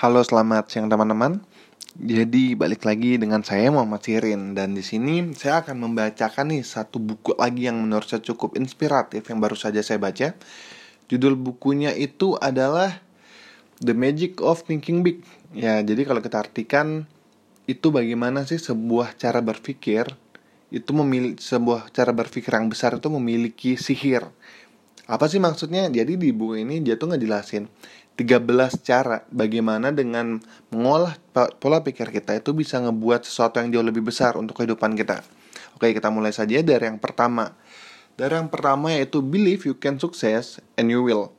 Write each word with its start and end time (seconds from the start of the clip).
Halo, 0.00 0.24
selamat 0.24 0.72
siang 0.72 0.88
teman-teman. 0.88 1.44
Jadi 1.92 2.56
balik 2.56 2.88
lagi 2.88 3.20
dengan 3.20 3.44
saya 3.44 3.68
Muhammad 3.68 4.00
Sirin 4.00 4.56
dan 4.56 4.72
di 4.72 4.80
sini 4.80 5.36
saya 5.36 5.60
akan 5.60 5.76
membacakan 5.76 6.56
nih 6.56 6.64
satu 6.64 6.96
buku 6.96 7.36
lagi 7.36 7.68
yang 7.68 7.84
menurut 7.84 8.08
saya 8.08 8.24
cukup 8.24 8.56
inspiratif 8.56 9.28
yang 9.28 9.44
baru 9.44 9.52
saja 9.60 9.84
saya 9.84 10.00
baca. 10.00 10.32
Judul 11.04 11.36
bukunya 11.36 11.92
itu 11.92 12.32
adalah 12.40 13.04
The 13.84 13.92
Magic 13.92 14.40
of 14.40 14.64
Thinking 14.64 15.04
Big. 15.04 15.20
Ya, 15.52 15.84
jadi 15.84 16.08
kalau 16.08 16.24
kita 16.24 16.48
artikan 16.48 17.04
itu 17.68 17.92
bagaimana 17.92 18.48
sih 18.48 18.56
sebuah 18.56 19.20
cara 19.20 19.44
berpikir 19.44 20.16
itu 20.72 20.96
memiliki 20.96 21.44
sebuah 21.44 21.92
cara 21.92 22.16
berpikir 22.16 22.48
yang 22.56 22.72
besar 22.72 22.96
itu 22.96 23.12
memiliki 23.12 23.76
sihir. 23.76 24.32
Apa 25.10 25.28
sih 25.28 25.42
maksudnya? 25.42 25.92
Jadi 25.92 26.16
di 26.16 26.32
buku 26.32 26.64
ini 26.64 26.80
dia 26.80 26.96
tuh 26.96 27.12
ngejelasin 27.12 27.68
13 28.18 28.46
cara 28.84 29.24
bagaimana 29.32 29.94
dengan 29.94 30.42
mengolah 30.68 31.16
pola 31.32 31.80
pikir 31.80 32.12
kita 32.12 32.36
itu 32.36 32.52
bisa 32.52 32.76
ngebuat 32.82 33.24
sesuatu 33.24 33.62
yang 33.62 33.72
jauh 33.72 33.86
lebih 33.86 34.04
besar 34.04 34.36
untuk 34.36 34.60
kehidupan 34.60 34.92
kita. 34.92 35.24
Oke, 35.76 35.96
kita 35.96 36.12
mulai 36.12 36.34
saja 36.34 36.60
dari 36.60 36.84
yang 36.84 37.00
pertama. 37.00 37.56
Dari 38.20 38.36
yang 38.36 38.52
pertama 38.52 38.92
yaitu 38.92 39.24
believe 39.24 39.64
you 39.64 39.72
can 39.72 39.96
success 39.96 40.60
and 40.76 40.92
you 40.92 41.00
will. 41.00 41.32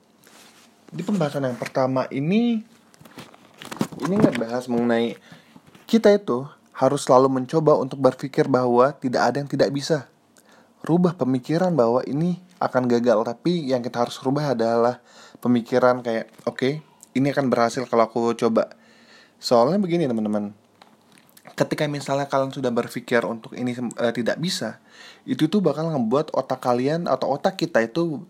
Di 0.90 1.06
pembahasan 1.06 1.46
yang 1.46 1.60
pertama 1.60 2.10
ini 2.10 2.66
ini 4.02 4.16
ngebahas 4.18 4.66
mengenai 4.66 5.14
kita 5.86 6.10
itu 6.18 6.50
harus 6.74 7.06
selalu 7.06 7.30
mencoba 7.30 7.78
untuk 7.78 8.02
berpikir 8.02 8.50
bahwa 8.50 8.90
tidak 8.98 9.22
ada 9.22 9.38
yang 9.38 9.50
tidak 9.52 9.70
bisa. 9.70 10.10
Rubah 10.82 11.14
pemikiran 11.14 11.78
bahwa 11.78 12.02
ini 12.10 12.42
akan 12.62 12.86
gagal, 12.86 13.26
tapi 13.26 13.66
yang 13.66 13.82
kita 13.82 14.06
harus 14.06 14.22
rubah 14.22 14.54
adalah 14.54 15.02
pemikiran 15.42 16.06
kayak 16.06 16.30
oke 16.46 16.62
okay, 16.62 16.74
ini 17.18 17.34
akan 17.34 17.50
berhasil 17.50 17.84
kalau 17.90 18.06
aku 18.06 18.38
coba. 18.38 18.70
Soalnya 19.42 19.82
begini 19.82 20.06
teman-teman. 20.06 20.54
Ketika 21.58 21.90
misalnya 21.90 22.30
kalian 22.30 22.54
sudah 22.54 22.70
berpikir 22.70 23.26
untuk 23.26 23.58
ini 23.58 23.74
uh, 23.76 24.14
tidak 24.14 24.38
bisa 24.38 24.80
itu 25.26 25.50
tuh 25.50 25.62
bakal 25.62 25.90
ngebuat 25.94 26.34
otak 26.34 26.62
kalian 26.64 27.06
atau 27.06 27.34
otak 27.34 27.58
kita 27.58 27.86
itu 27.86 28.26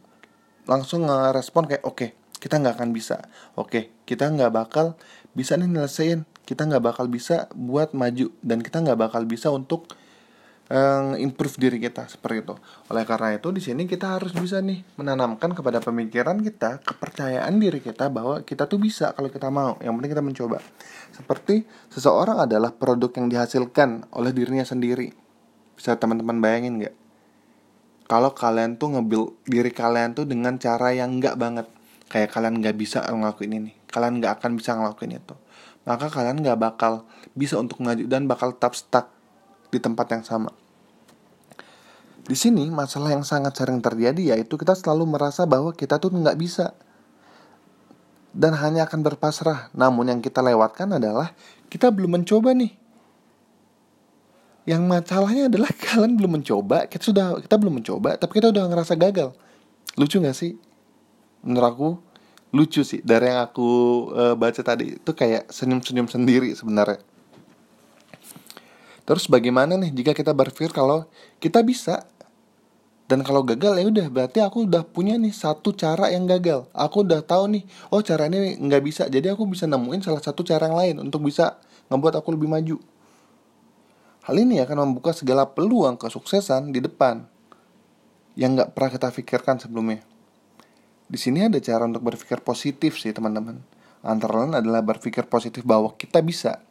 langsung 0.68 1.08
ngerespon 1.08 1.68
kayak 1.68 1.84
oke 1.84 1.96
okay, 1.96 2.10
kita 2.42 2.58
nggak 2.58 2.82
akan 2.82 2.90
bisa. 2.92 3.30
Oke 3.54 3.68
okay, 3.70 3.84
kita 4.10 4.28
nggak 4.28 4.52
bakal 4.52 4.98
bisa 5.38 5.56
nih 5.56 5.70
nyelesain. 5.70 6.26
Kita 6.42 6.68
nggak 6.68 6.84
bakal 6.84 7.06
bisa 7.08 7.48
buat 7.54 7.94
maju. 7.94 8.34
Dan 8.42 8.66
kita 8.66 8.82
nggak 8.82 8.98
bakal 8.98 9.24
bisa 9.30 9.54
untuk 9.54 9.88
uh, 10.72 11.14
improve 11.20 11.60
diri 11.60 11.78
kita 11.84 12.08
seperti 12.08 12.48
itu. 12.48 12.56
Oleh 12.88 13.04
karena 13.04 13.36
itu 13.36 13.52
di 13.52 13.60
sini 13.60 13.84
kita 13.84 14.18
harus 14.18 14.32
bisa 14.32 14.64
nih 14.64 14.82
menanamkan 14.96 15.52
kepada 15.52 15.84
pemikiran 15.84 16.40
kita 16.40 16.80
kepercayaan 16.82 17.60
diri 17.60 17.84
kita 17.84 18.08
bahwa 18.08 18.42
kita 18.48 18.66
tuh 18.66 18.80
bisa 18.80 19.12
kalau 19.12 19.28
kita 19.28 19.52
mau. 19.52 19.76
Yang 19.84 19.94
penting 20.00 20.12
kita 20.16 20.24
mencoba. 20.24 20.58
Seperti 21.12 21.68
seseorang 21.92 22.48
adalah 22.48 22.72
produk 22.72 23.12
yang 23.20 23.28
dihasilkan 23.28 24.08
oleh 24.16 24.32
dirinya 24.32 24.64
sendiri. 24.64 25.12
Bisa 25.76 26.00
teman-teman 26.00 26.40
bayangin 26.40 26.80
nggak? 26.80 26.96
Kalau 28.08 28.36
kalian 28.36 28.76
tuh 28.76 28.92
ngebil 28.92 29.24
diri 29.48 29.72
kalian 29.72 30.12
tuh 30.12 30.28
dengan 30.28 30.60
cara 30.60 30.92
yang 30.92 31.24
nggak 31.24 31.36
banget, 31.40 31.68
kayak 32.12 32.36
kalian 32.36 32.60
nggak 32.60 32.76
bisa 32.76 33.00
ngelakuin 33.08 33.56
ini, 33.56 33.72
kalian 33.88 34.20
nggak 34.20 34.36
akan 34.36 34.60
bisa 34.60 34.76
ngelakuin 34.76 35.16
itu, 35.16 35.36
maka 35.88 36.12
kalian 36.12 36.44
nggak 36.44 36.60
bakal 36.60 37.08
bisa 37.40 37.56
untuk 37.56 37.80
maju 37.80 38.04
dan 38.04 38.28
bakal 38.28 38.52
tetap 38.52 38.76
stuck 38.76 39.08
di 39.72 39.80
tempat 39.80 40.12
yang 40.12 40.28
sama. 40.28 40.52
Di 42.32 42.40
sini 42.40 42.72
masalah 42.72 43.12
yang 43.12 43.28
sangat 43.28 43.60
sering 43.60 43.84
terjadi 43.84 44.32
yaitu 44.32 44.56
kita 44.56 44.72
selalu 44.72 45.04
merasa 45.04 45.44
bahwa 45.44 45.76
kita 45.76 46.00
tuh 46.00 46.16
nggak 46.16 46.40
bisa 46.40 46.72
dan 48.32 48.56
hanya 48.56 48.88
akan 48.88 49.04
berpasrah. 49.04 49.68
Namun 49.76 50.08
yang 50.08 50.20
kita 50.24 50.40
lewatkan 50.40 50.96
adalah 50.96 51.36
kita 51.68 51.92
belum 51.92 52.24
mencoba 52.24 52.56
nih. 52.56 52.72
Yang 54.64 54.82
masalahnya 54.88 55.52
adalah 55.52 55.76
kalian 55.84 56.16
belum 56.16 56.40
mencoba, 56.40 56.88
kita 56.88 57.04
sudah 57.04 57.26
kita 57.44 57.60
belum 57.60 57.84
mencoba, 57.84 58.16
tapi 58.16 58.40
kita 58.40 58.56
udah 58.56 58.64
ngerasa 58.64 58.96
gagal. 58.96 59.36
Lucu 60.00 60.24
gak 60.24 60.32
sih? 60.32 60.56
Menurut 61.44 61.68
aku 61.68 61.90
lucu 62.56 62.88
sih 62.88 63.04
dari 63.04 63.28
yang 63.28 63.44
aku 63.44 63.68
uh, 64.16 64.40
baca 64.40 64.64
tadi 64.64 64.96
itu 64.96 65.12
kayak 65.12 65.52
senyum-senyum 65.52 66.08
sendiri 66.08 66.56
sebenarnya. 66.56 67.04
Terus 69.04 69.28
bagaimana 69.28 69.76
nih 69.76 69.92
jika 69.92 70.16
kita 70.16 70.32
berpikir 70.32 70.72
kalau 70.72 71.04
kita 71.44 71.60
bisa 71.60 72.08
dan 73.12 73.28
kalau 73.28 73.44
gagal 73.44 73.76
ya 73.76 73.84
udah 73.92 74.08
berarti 74.08 74.40
aku 74.40 74.72
udah 74.72 74.88
punya 74.88 75.20
nih 75.20 75.36
satu 75.36 75.76
cara 75.76 76.08
yang 76.16 76.24
gagal. 76.24 76.72
Aku 76.72 77.04
udah 77.04 77.20
tahu 77.20 77.60
nih, 77.60 77.68
oh 77.92 78.00
cara 78.00 78.32
ini 78.32 78.56
nggak 78.56 78.82
bisa. 78.88 79.04
Jadi 79.12 79.28
aku 79.28 79.44
bisa 79.52 79.68
nemuin 79.68 80.00
salah 80.00 80.24
satu 80.24 80.48
cara 80.48 80.72
yang 80.72 80.80
lain 80.80 80.96
untuk 81.04 81.28
bisa 81.28 81.60
ngebuat 81.92 82.24
aku 82.24 82.32
lebih 82.32 82.48
maju. 82.48 82.80
Hal 84.24 84.36
ini 84.40 84.64
akan 84.64 84.88
membuka 84.88 85.12
segala 85.12 85.44
peluang 85.44 86.00
kesuksesan 86.00 86.72
di 86.72 86.80
depan 86.80 87.28
yang 88.40 88.56
nggak 88.56 88.72
pernah 88.72 88.96
kita 88.96 89.12
pikirkan 89.12 89.60
sebelumnya. 89.60 90.08
Di 91.12 91.20
sini 91.20 91.52
ada 91.52 91.60
cara 91.60 91.84
untuk 91.84 92.08
berpikir 92.08 92.40
positif 92.40 92.96
sih 92.96 93.12
teman-teman. 93.12 93.60
Antara 94.08 94.48
lain 94.48 94.56
adalah 94.56 94.80
berpikir 94.80 95.28
positif 95.28 95.68
bahwa 95.68 95.92
kita 96.00 96.24
bisa. 96.24 96.64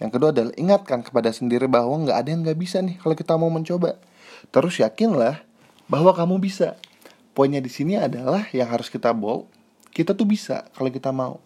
Yang 0.00 0.16
kedua 0.16 0.32
adalah 0.32 0.56
ingatkan 0.56 1.04
kepada 1.04 1.28
sendiri 1.28 1.68
bahwa 1.68 2.08
nggak 2.08 2.16
ada 2.16 2.28
yang 2.32 2.40
nggak 2.40 2.56
bisa 2.56 2.80
nih 2.80 2.96
kalau 3.04 3.12
kita 3.12 3.36
mau 3.36 3.52
mencoba. 3.52 4.00
Terus 4.48 4.80
yakinlah 4.80 5.44
bahwa 5.94 6.10
kamu 6.10 6.42
bisa. 6.42 6.74
Poinnya 7.38 7.62
di 7.62 7.70
sini 7.70 7.94
adalah 7.94 8.50
yang 8.50 8.66
harus 8.66 8.90
kita 8.90 9.14
bold, 9.14 9.46
kita 9.94 10.10
tuh 10.10 10.26
bisa 10.26 10.66
kalau 10.74 10.90
kita 10.90 11.14
mau. 11.14 11.38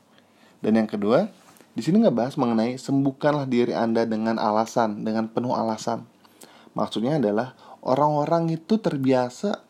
Dan 0.65 0.81
yang 0.81 0.89
kedua, 0.89 1.29
di 1.77 1.85
sini 1.85 2.01
nggak 2.01 2.17
bahas 2.17 2.35
mengenai 2.41 2.81
sembuhkanlah 2.81 3.45
diri 3.45 3.77
Anda 3.77 4.09
dengan 4.09 4.41
alasan, 4.41 5.05
dengan 5.05 5.29
penuh 5.29 5.53
alasan. 5.53 6.09
Maksudnya 6.73 7.21
adalah 7.21 7.53
orang-orang 7.85 8.57
itu 8.57 8.81
terbiasa 8.81 9.61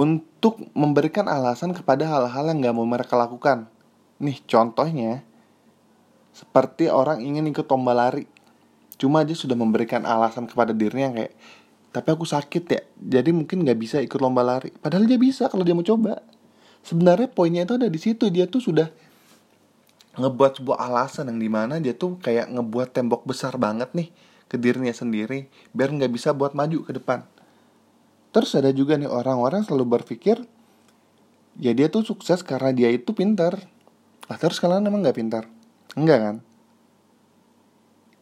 untuk 0.00 0.64
memberikan 0.72 1.28
alasan 1.28 1.76
kepada 1.76 2.08
hal-hal 2.08 2.48
yang 2.48 2.64
nggak 2.64 2.76
mau 2.76 2.88
mereka 2.88 3.20
lakukan. 3.20 3.68
Nih 4.16 4.40
contohnya, 4.48 5.20
seperti 6.32 6.88
orang 6.88 7.20
ingin 7.20 7.52
ikut 7.52 7.68
lomba 7.68 7.92
lari. 7.92 8.24
Cuma 8.96 9.24
dia 9.28 9.36
sudah 9.36 9.56
memberikan 9.56 10.08
alasan 10.08 10.48
kepada 10.48 10.72
dirinya 10.72 11.12
kayak 11.12 11.32
tapi 11.90 12.08
aku 12.14 12.22
sakit 12.22 12.64
ya. 12.70 12.82
Jadi 13.18 13.34
mungkin 13.34 13.66
nggak 13.66 13.78
bisa 13.78 13.96
ikut 13.98 14.18
lomba 14.22 14.46
lari. 14.46 14.70
Padahal 14.70 15.10
dia 15.10 15.18
bisa 15.18 15.50
kalau 15.50 15.66
dia 15.66 15.74
mau 15.74 15.82
coba. 15.82 16.22
Sebenarnya 16.86 17.28
poinnya 17.28 17.66
itu 17.66 17.74
ada 17.76 17.90
di 17.90 18.00
situ. 18.00 18.30
Dia 18.30 18.46
tuh 18.46 18.62
sudah 18.62 18.88
ngebuat 20.18 20.62
sebuah 20.62 20.78
alasan 20.90 21.30
yang 21.34 21.38
di 21.38 21.50
mana 21.50 21.78
dia 21.78 21.94
tuh 21.94 22.18
kayak 22.18 22.50
ngebuat 22.50 22.94
tembok 22.94 23.22
besar 23.26 23.54
banget 23.58 23.94
nih 23.94 24.10
ke 24.50 24.58
dirinya 24.58 24.90
sendiri 24.90 25.46
biar 25.70 25.94
nggak 25.94 26.10
bisa 26.10 26.34
buat 26.34 26.54
maju 26.54 26.82
ke 26.82 26.92
depan. 26.98 27.22
Terus 28.30 28.54
ada 28.54 28.70
juga 28.70 28.94
nih 28.94 29.10
orang-orang 29.10 29.66
selalu 29.66 29.98
berpikir 29.98 30.42
ya 31.58 31.74
dia 31.74 31.90
tuh 31.90 32.06
sukses 32.06 32.42
karena 32.46 32.70
dia 32.70 32.90
itu 32.90 33.10
pintar. 33.14 33.58
Lah 34.30 34.38
terus 34.38 34.62
kalian 34.62 34.86
emang 34.86 35.02
nggak 35.02 35.18
pintar? 35.18 35.44
Enggak 35.98 36.18
kan? 36.22 36.36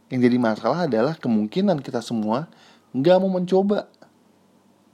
Yang 0.09 0.21
jadi 0.25 0.37
masalah 0.41 0.89
adalah 0.89 1.15
kemungkinan 1.21 1.85
kita 1.85 2.01
semua 2.01 2.49
nggak 2.93 3.17
mau 3.21 3.31
mencoba. 3.33 3.89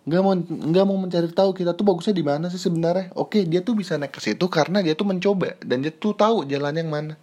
Nggak 0.04 0.20
mau 0.20 0.32
nggak 0.36 0.84
mau 0.84 0.98
mencari 1.00 1.28
tahu 1.32 1.56
kita 1.56 1.72
tuh 1.72 1.84
bagusnya 1.88 2.12
di 2.12 2.24
mana 2.24 2.46
sih 2.52 2.60
sebenarnya. 2.60 3.14
Oke 3.16 3.46
dia 3.48 3.64
tuh 3.64 3.78
bisa 3.78 3.96
naik 3.96 4.18
ke 4.18 4.20
situ 4.20 4.44
karena 4.52 4.84
dia 4.84 4.92
tuh 4.92 5.08
mencoba 5.08 5.56
dan 5.64 5.80
dia 5.80 5.94
tuh 5.94 6.12
tahu 6.12 6.44
jalan 6.44 6.76
yang 6.76 6.90
mana. 6.92 7.14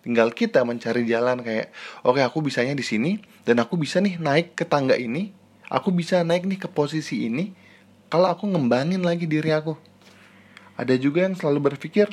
Tinggal 0.00 0.32
kita 0.32 0.64
mencari 0.64 1.04
jalan 1.04 1.44
kayak 1.44 1.70
oke 2.02 2.18
aku 2.24 2.40
bisanya 2.40 2.72
di 2.72 2.82
sini 2.82 3.20
dan 3.44 3.60
aku 3.60 3.76
bisa 3.76 4.00
nih 4.00 4.18
naik 4.18 4.56
ke 4.56 4.64
tangga 4.66 4.96
ini. 4.96 5.36
Aku 5.70 5.94
bisa 5.94 6.26
naik 6.26 6.50
nih 6.50 6.58
ke 6.58 6.66
posisi 6.66 7.30
ini 7.30 7.54
kalau 8.10 8.26
aku 8.26 8.48
ngembangin 8.50 9.06
lagi 9.06 9.30
diri 9.30 9.54
aku. 9.54 9.78
Ada 10.74 10.98
juga 10.98 11.28
yang 11.28 11.38
selalu 11.38 11.74
berpikir 11.74 12.10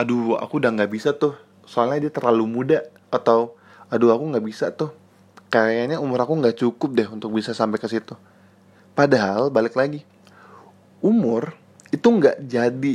aduh 0.00 0.40
aku 0.40 0.56
udah 0.56 0.72
nggak 0.72 0.88
bisa 0.88 1.12
tuh. 1.12 1.36
Soalnya 1.68 2.08
dia 2.08 2.12
terlalu 2.16 2.48
muda. 2.48 2.80
Atau 3.12 3.60
aduh 3.92 4.14
aku 4.14 4.24
nggak 4.32 4.46
bisa 4.46 4.72
tuh 4.72 4.94
kayaknya 5.50 5.98
umur 5.98 6.22
aku 6.22 6.38
nggak 6.38 6.56
cukup 6.62 6.90
deh 6.94 7.08
untuk 7.10 7.34
bisa 7.34 7.50
sampai 7.50 7.82
ke 7.82 7.90
situ. 7.90 8.14
Padahal 8.94 9.50
balik 9.50 9.74
lagi, 9.74 10.06
umur 11.02 11.58
itu 11.90 12.06
nggak 12.06 12.46
jadi 12.46 12.94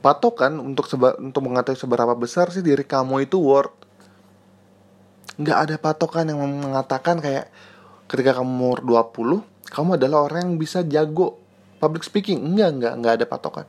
patokan 0.00 0.56
untuk 0.56 0.88
seba 0.88 1.12
untuk 1.20 1.44
mengetahui 1.44 1.76
seberapa 1.76 2.16
besar 2.16 2.48
sih 2.48 2.64
diri 2.64 2.82
kamu 2.82 3.28
itu 3.28 3.36
worth. 3.36 3.76
Nggak 5.36 5.58
ada 5.68 5.76
patokan 5.76 6.24
yang 6.32 6.40
mengatakan 6.40 7.20
kayak 7.20 7.52
ketika 8.08 8.40
kamu 8.40 8.48
umur 8.48 8.78
20, 8.82 9.44
kamu 9.70 9.90
adalah 10.00 10.26
orang 10.26 10.40
yang 10.48 10.54
bisa 10.56 10.80
jago 10.82 11.36
public 11.78 12.04
speaking. 12.04 12.40
Enggak, 12.40 12.76
enggak, 12.76 12.92
enggak 12.96 13.12
ada 13.20 13.26
patokan. 13.28 13.66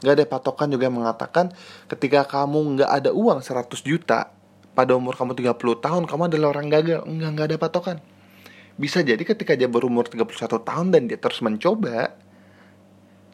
Enggak 0.00 0.14
ada 0.20 0.24
patokan 0.28 0.68
juga 0.68 0.84
yang 0.88 0.96
mengatakan 1.00 1.46
ketika 1.88 2.28
kamu 2.28 2.80
nggak 2.80 2.90
ada 2.90 3.10
uang 3.12 3.40
100 3.40 3.80
juta, 3.80 4.32
pada 4.72 4.96
umur 4.96 5.12
kamu 5.16 5.36
30 5.36 5.84
tahun 5.84 6.02
kamu 6.08 6.22
adalah 6.32 6.48
orang 6.56 6.68
gagal 6.72 7.00
enggak 7.04 7.30
enggak 7.32 7.46
ada 7.52 7.56
patokan. 7.60 7.96
Bisa 8.80 9.04
jadi 9.04 9.20
ketika 9.20 9.52
dia 9.52 9.68
berumur 9.68 10.08
31 10.08 10.24
tahun 10.64 10.86
dan 10.88 11.02
dia 11.08 11.20
terus 11.20 11.44
mencoba 11.44 12.16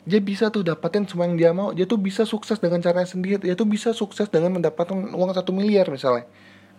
dia 0.08 0.25
bisa 0.25 0.49
tuh 0.49 0.64
dapatin 0.64 1.05
semua 1.05 1.29
yang 1.29 1.37
dia 1.37 1.50
mau. 1.52 1.70
Dia 1.76 1.85
tuh 1.85 2.00
bisa 2.00 2.25
sukses 2.25 2.56
dengan 2.56 2.81
caranya 2.81 3.05
sendiri. 3.05 3.44
Dia 3.44 3.52
tuh 3.52 3.69
bisa 3.69 3.93
sukses 3.93 4.25
dengan 4.32 4.56
mendapatkan 4.56 4.96
uang 5.12 5.31
satu 5.37 5.52
miliar 5.52 5.85
misalnya. 5.93 6.25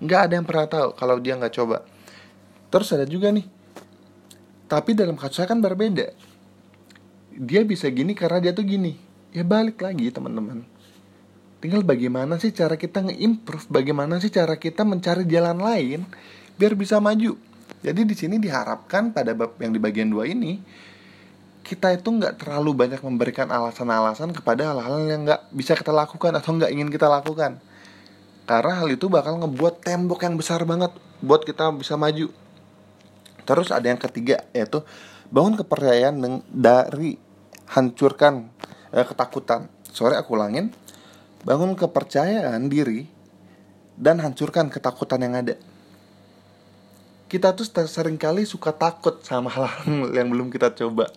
Nggak 0.01 0.19
ada 0.25 0.33
yang 0.41 0.45
pernah 0.49 0.65
tahu 0.65 0.87
kalau 0.97 1.21
dia 1.21 1.37
nggak 1.37 1.53
coba. 1.53 1.85
Terus 2.73 2.89
ada 2.89 3.05
juga 3.05 3.29
nih. 3.29 3.45
Tapi 4.65 4.97
dalam 4.97 5.13
kasusnya 5.13 5.45
kan 5.45 5.61
berbeda. 5.61 6.09
Dia 7.37 7.61
bisa 7.61 7.85
gini 7.93 8.17
karena 8.17 8.41
dia 8.41 8.51
tuh 8.51 8.65
gini. 8.65 8.97
Ya 9.29 9.45
balik 9.45 9.77
lagi 9.85 10.09
teman-teman 10.09 10.78
tinggal 11.59 11.83
bagaimana 11.83 12.39
sih 12.39 12.55
cara 12.55 12.79
kita 12.79 13.03
nge-improve 13.03 13.67
bagaimana 13.67 14.19
sih 14.23 14.31
cara 14.31 14.55
kita 14.55 14.87
mencari 14.87 15.27
jalan 15.27 15.59
lain 15.59 16.07
biar 16.55 16.75
bisa 16.75 16.99
maju. 17.03 17.35
Jadi 17.79 18.01
di 18.03 18.15
sini 18.15 18.35
diharapkan 18.39 19.15
pada 19.15 19.31
bab 19.31 19.55
yang 19.63 19.71
di 19.71 19.79
bagian 19.79 20.11
dua 20.11 20.27
ini 20.27 20.59
kita 21.63 21.93
itu 21.93 22.09
nggak 22.09 22.41
terlalu 22.41 22.73
banyak 22.73 22.99
memberikan 23.05 23.45
alasan-alasan 23.51 24.33
kepada 24.33 24.73
hal-hal 24.73 25.05
yang 25.05 25.21
nggak 25.27 25.53
bisa 25.53 25.77
kita 25.77 25.93
lakukan 25.93 26.33
atau 26.33 26.57
nggak 26.57 26.71
ingin 26.73 26.89
kita 26.89 27.05
lakukan. 27.05 27.61
Karena 28.49 28.81
hal 28.81 28.89
itu 28.89 29.05
bakal 29.05 29.37
ngebuat 29.37 29.85
tembok 29.85 30.25
yang 30.25 30.33
besar 30.33 30.65
banget 30.65 30.89
buat 31.21 31.45
kita 31.45 31.69
bisa 31.77 31.93
maju. 31.93 32.33
Terus 33.45 33.69
ada 33.69 33.85
yang 33.85 34.01
ketiga 34.01 34.41
yaitu 34.55 34.81
bangun 35.29 35.61
kepercayaan 35.61 36.41
dari 36.49 37.21
hancurkan 37.69 38.49
eh, 38.89 39.05
ketakutan. 39.05 39.69
Sorry 39.93 40.17
aku 40.17 40.33
ulangin 40.33 40.73
bangun 41.43 41.75
kepercayaan 41.75 42.67
diri 42.67 43.07
dan 43.99 44.19
hancurkan 44.19 44.71
ketakutan 44.71 45.23
yang 45.23 45.35
ada 45.35 45.55
kita 47.29 47.53
tuh 47.53 47.67
sering 47.85 48.17
kali 48.17 48.47
suka 48.47 48.73
takut 48.73 49.21
sama 49.21 49.53
hal-hal 49.53 50.09
yang 50.17 50.27
belum 50.31 50.49
kita 50.49 50.73
coba 50.73 51.11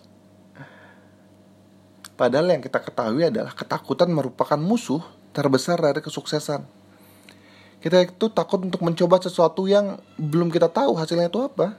Padahal 2.13 2.45
yang 2.53 2.61
kita 2.61 2.77
ketahui 2.77 3.25
adalah 3.25 3.57
ketakutan 3.57 4.05
merupakan 4.13 4.57
musuh 4.57 5.01
terbesar 5.33 5.81
dari 5.81 5.97
kesuksesan. 5.97 6.61
Kita 7.81 7.99
itu 7.99 8.31
takut 8.31 8.61
untuk 8.63 8.79
mencoba 8.85 9.19
sesuatu 9.19 9.65
yang 9.65 9.99
belum 10.15 10.53
kita 10.53 10.69
tahu 10.69 10.93
hasilnya 10.93 11.27
itu 11.27 11.41
apa. 11.41 11.75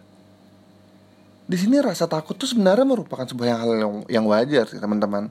Di 1.46 1.56
sini 1.56 1.79
rasa 1.79 2.11
takut 2.11 2.35
itu 2.35 2.50
sebenarnya 2.50 2.85
merupakan 2.85 3.25
sebuah 3.25 3.62
hal 3.62 3.70
yang, 3.79 3.94
yang 4.11 4.25
wajar 4.26 4.67
sih 4.69 4.82
teman-teman. 4.82 5.31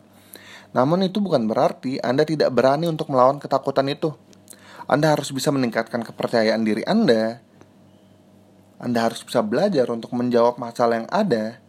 Namun 0.74 1.06
itu 1.06 1.22
bukan 1.22 1.46
berarti 1.46 2.02
Anda 2.02 2.26
tidak 2.26 2.50
berani 2.54 2.90
untuk 2.90 3.14
melawan 3.14 3.38
ketakutan 3.38 3.90
itu. 3.90 4.14
Anda 4.90 5.14
harus 5.14 5.30
bisa 5.32 5.54
meningkatkan 5.54 6.02
kepercayaan 6.02 6.66
diri 6.66 6.84
Anda. 6.84 7.40
Anda 8.82 9.08
harus 9.08 9.24
bisa 9.24 9.40
belajar 9.40 9.88
untuk 9.94 10.12
menjawab 10.12 10.60
masalah 10.60 11.06
yang 11.06 11.10
ada, 11.14 11.64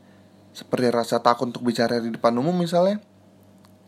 seperti 0.55 0.87
rasa 0.95 1.19
takut 1.19 1.51
untuk 1.51 1.67
bicara 1.67 1.99
di 1.99 2.15
depan 2.15 2.31
umum 2.39 2.55
misalnya 2.55 3.03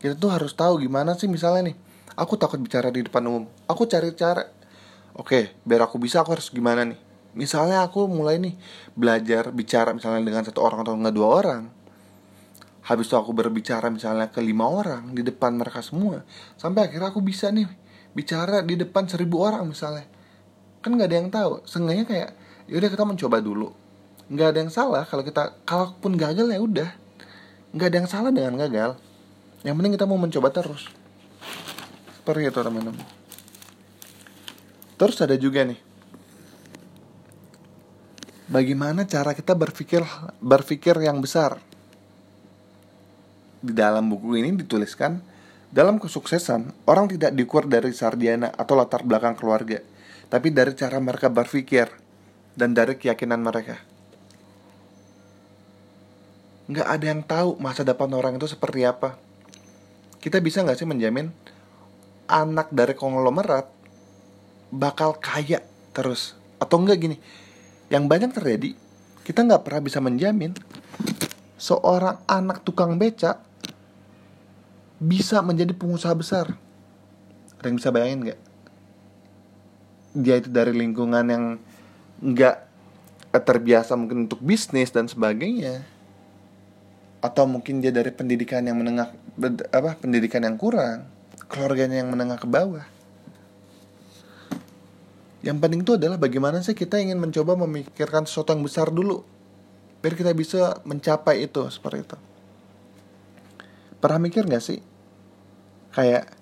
kita 0.03 0.19
tuh 0.19 0.29
harus 0.29 0.51
tahu 0.51 0.83
gimana 0.83 1.15
sih 1.15 1.31
misalnya 1.31 1.71
nih 1.71 1.75
aku 2.19 2.35
takut 2.35 2.59
bicara 2.59 2.91
di 2.91 3.07
depan 3.07 3.23
umum 3.23 3.47
aku 3.71 3.87
cari 3.87 4.11
cara 4.19 4.43
oke 5.15 5.63
biar 5.63 5.87
aku 5.87 5.95
bisa 5.95 6.21
aku 6.21 6.35
harus 6.35 6.51
gimana 6.51 6.83
nih 6.83 6.99
misalnya 7.39 7.87
aku 7.87 8.05
mulai 8.11 8.35
nih 8.43 8.59
belajar 8.93 9.47
bicara 9.55 9.95
misalnya 9.95 10.27
dengan 10.27 10.43
satu 10.43 10.59
orang 10.59 10.83
atau 10.83 10.93
enggak 10.93 11.15
dua 11.15 11.27
orang 11.31 11.61
habis 12.87 13.11
itu 13.11 13.15
aku 13.19 13.35
berbicara 13.35 13.91
misalnya 13.91 14.31
ke 14.31 14.39
lima 14.39 14.63
orang 14.63 15.11
di 15.11 15.19
depan 15.19 15.59
mereka 15.59 15.83
semua. 15.83 16.23
Sampai 16.55 16.87
akhirnya 16.87 17.11
aku 17.11 17.19
bisa 17.19 17.51
nih 17.51 17.67
bicara 18.15 18.63
di 18.63 18.79
depan 18.79 19.03
seribu 19.11 19.43
orang 19.43 19.67
misalnya. 19.67 20.07
Kan 20.79 20.95
nggak 20.95 21.07
ada 21.11 21.17
yang 21.19 21.29
tahu. 21.29 21.51
Seenggaknya 21.67 22.07
kayak 22.07 22.29
yaudah 22.71 22.87
kita 22.87 23.03
mencoba 23.03 23.37
dulu. 23.43 23.75
Nggak 24.31 24.47
ada 24.55 24.59
yang 24.63 24.71
salah 24.71 25.03
kalau 25.03 25.23
kita 25.27 25.59
kalaupun 25.67 26.15
gagal 26.15 26.47
ya 26.47 26.59
udah. 26.63 26.89
Nggak 27.75 27.87
ada 27.91 27.97
yang 27.99 28.09
salah 28.09 28.31
dengan 28.31 28.55
gagal. 28.55 28.95
Yang 29.67 29.75
penting 29.83 29.93
kita 29.99 30.05
mau 30.07 30.15
mencoba 30.15 30.47
terus. 30.55 30.87
Seperti 32.23 32.47
itu 32.47 32.59
teman-teman. 32.63 33.03
Terus 34.95 35.17
ada 35.19 35.35
juga 35.35 35.67
nih. 35.67 35.79
Bagaimana 38.47 39.03
cara 39.03 39.35
kita 39.35 39.59
berpikir 39.59 40.07
berpikir 40.39 40.95
yang 41.03 41.19
besar 41.19 41.66
di 43.67 43.75
dalam 43.75 44.07
buku 44.07 44.39
ini 44.39 44.55
dituliskan 44.55 45.19
dalam 45.67 45.99
kesuksesan 45.99 46.87
orang 46.87 47.11
tidak 47.11 47.35
diukur 47.35 47.67
dari 47.67 47.91
sarjana 47.91 48.55
atau 48.55 48.79
latar 48.79 49.03
belakang 49.03 49.35
keluarga 49.35 49.83
tapi 50.31 50.55
dari 50.55 50.71
cara 50.75 50.99
mereka 51.03 51.27
berpikir 51.27 51.87
dan 52.57 52.73
dari 52.73 52.97
keyakinan 52.97 53.39
mereka. 53.39 53.79
Nggak 56.67 56.87
ada 56.87 57.05
yang 57.05 57.21
tahu 57.23 57.49
masa 57.63 57.87
depan 57.87 58.11
orang 58.11 58.35
itu 58.35 58.49
seperti 58.49 58.83
apa. 58.83 59.15
Kita 60.19 60.43
bisa 60.43 60.65
nggak 60.65 60.75
sih 60.75 60.89
menjamin 60.89 61.31
anak 62.27 62.67
dari 62.75 62.91
konglomerat 62.91 63.71
bakal 64.73 65.15
kaya 65.15 65.63
terus? 65.95 66.35
Atau 66.59 66.83
enggak 66.83 66.99
gini 66.99 67.17
yang 67.87 68.11
banyak 68.11 68.35
terjadi 68.35 68.75
kita 69.23 69.43
nggak 69.43 69.63
pernah 69.63 69.81
bisa 69.83 69.99
menjamin 70.03 70.51
seorang 71.55 72.19
anak 72.27 72.63
tukang 72.67 72.99
beca 72.99 73.39
bisa 74.97 75.41
menjadi 75.45 75.73
pengusaha 75.73 76.13
besar. 76.13 76.57
Ada 77.57 77.65
yang 77.69 77.77
bisa 77.77 77.89
bayangin 77.89 78.19
nggak? 78.29 78.39
Dia 80.17 80.35
itu 80.41 80.49
dari 80.49 80.73
lingkungan 80.73 81.25
yang 81.29 81.45
nggak 82.21 82.55
terbiasa 83.37 83.93
mungkin 83.93 84.25
untuk 84.25 84.41
bisnis 84.41 84.89
dan 84.89 85.05
sebagainya. 85.05 85.85
Atau 87.21 87.49
mungkin 87.49 87.81
dia 87.81 87.93
dari 87.93 88.09
pendidikan 88.13 88.65
yang 88.65 88.77
menengah 88.77 89.13
apa 89.73 89.97
pendidikan 89.97 90.41
yang 90.45 90.57
kurang 90.57 91.05
keluarganya 91.47 92.03
yang 92.03 92.11
menengah 92.11 92.37
ke 92.37 92.47
bawah. 92.49 92.85
Yang 95.45 95.57
penting 95.63 95.81
itu 95.85 95.93
adalah 95.95 96.17
bagaimana 96.19 96.59
sih 96.59 96.75
kita 96.75 96.99
ingin 96.99 97.21
mencoba 97.21 97.55
memikirkan 97.55 98.27
sesuatu 98.27 98.51
yang 98.51 98.65
besar 98.65 98.91
dulu 98.91 99.23
biar 100.01 100.13
kita 100.13 100.31
bisa 100.31 100.77
mencapai 100.85 101.49
itu 101.49 101.65
seperti 101.73 102.05
itu 102.05 102.17
pernah 103.97 104.21
mikir 104.21 104.45
gak 104.45 104.63
sih? 104.63 104.79
Kayak 105.93 106.37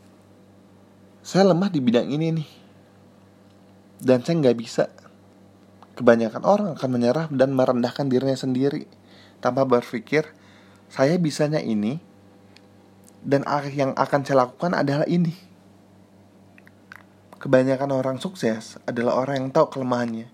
saya 1.25 1.50
lemah 1.50 1.74
di 1.74 1.81
bidang 1.81 2.06
ini 2.13 2.38
nih 2.38 2.50
dan 4.06 4.22
saya 4.22 4.38
nggak 4.38 4.57
bisa. 4.62 4.94
Kebanyakan 5.98 6.46
orang 6.46 6.68
akan 6.78 6.90
menyerah 6.92 7.28
dan 7.34 7.57
merendahkan 7.57 8.06
dirinya 8.06 8.38
sendiri 8.38 8.86
tanpa 9.42 9.66
berpikir 9.66 10.30
saya 10.86 11.18
bisanya 11.18 11.57
ini 11.63 11.98
dan 13.25 13.42
yang 13.74 13.98
akan 13.98 14.22
saya 14.22 14.46
lakukan 14.46 14.78
adalah 14.78 15.10
ini. 15.10 15.34
Kebanyakan 17.42 17.89
orang 17.89 18.18
sukses 18.22 18.77
adalah 18.86 19.18
orang 19.18 19.36
yang 19.41 19.50
tahu 19.50 19.82
kelemahannya 19.82 20.29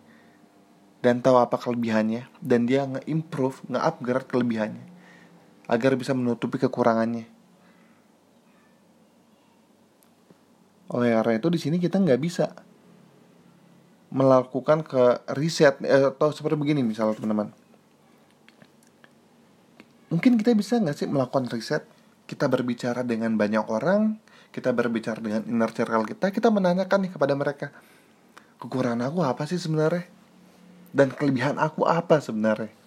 dan 0.99 1.23
tahu 1.23 1.39
apa 1.39 1.55
kelebihannya 1.55 2.27
dan 2.43 2.67
dia 2.67 2.83
nge-improve, 2.83 3.63
nge-upgrade 3.71 4.27
kelebihannya 4.27 4.90
agar 5.71 5.95
bisa 5.95 6.11
menutupi 6.11 6.59
kekurangannya. 6.59 7.23
Oleh 10.91 11.15
karena 11.15 11.39
itu 11.39 11.47
di 11.47 11.59
sini 11.63 11.79
kita 11.79 11.95
nggak 11.95 12.19
bisa 12.19 12.51
melakukan 14.11 14.83
ke 14.83 15.23
riset 15.39 15.79
eh, 15.87 16.11
atau 16.11 16.35
seperti 16.35 16.59
begini 16.59 16.83
misalnya 16.83 17.15
teman-teman. 17.15 17.55
Mungkin 20.11 20.35
kita 20.35 20.51
bisa 20.51 20.75
nggak 20.83 20.97
sih 20.99 21.07
melakukan 21.07 21.47
riset 21.47 21.87
kita 22.27 22.51
berbicara 22.51 23.07
dengan 23.07 23.39
banyak 23.39 23.63
orang 23.71 24.19
kita 24.51 24.75
berbicara 24.75 25.23
dengan 25.23 25.47
inner 25.47 25.71
circle 25.71 26.03
kita 26.03 26.27
kita 26.35 26.51
menanyakan 26.51 27.07
nih 27.07 27.11
kepada 27.15 27.33
mereka 27.39 27.71
kekurangan 28.59 29.07
aku 29.07 29.23
apa 29.23 29.47
sih 29.47 29.55
sebenarnya? 29.55 30.03
Dan 30.91 31.15
kelebihan 31.15 31.55
aku 31.55 31.87
apa 31.87 32.19
sebenarnya 32.19 32.80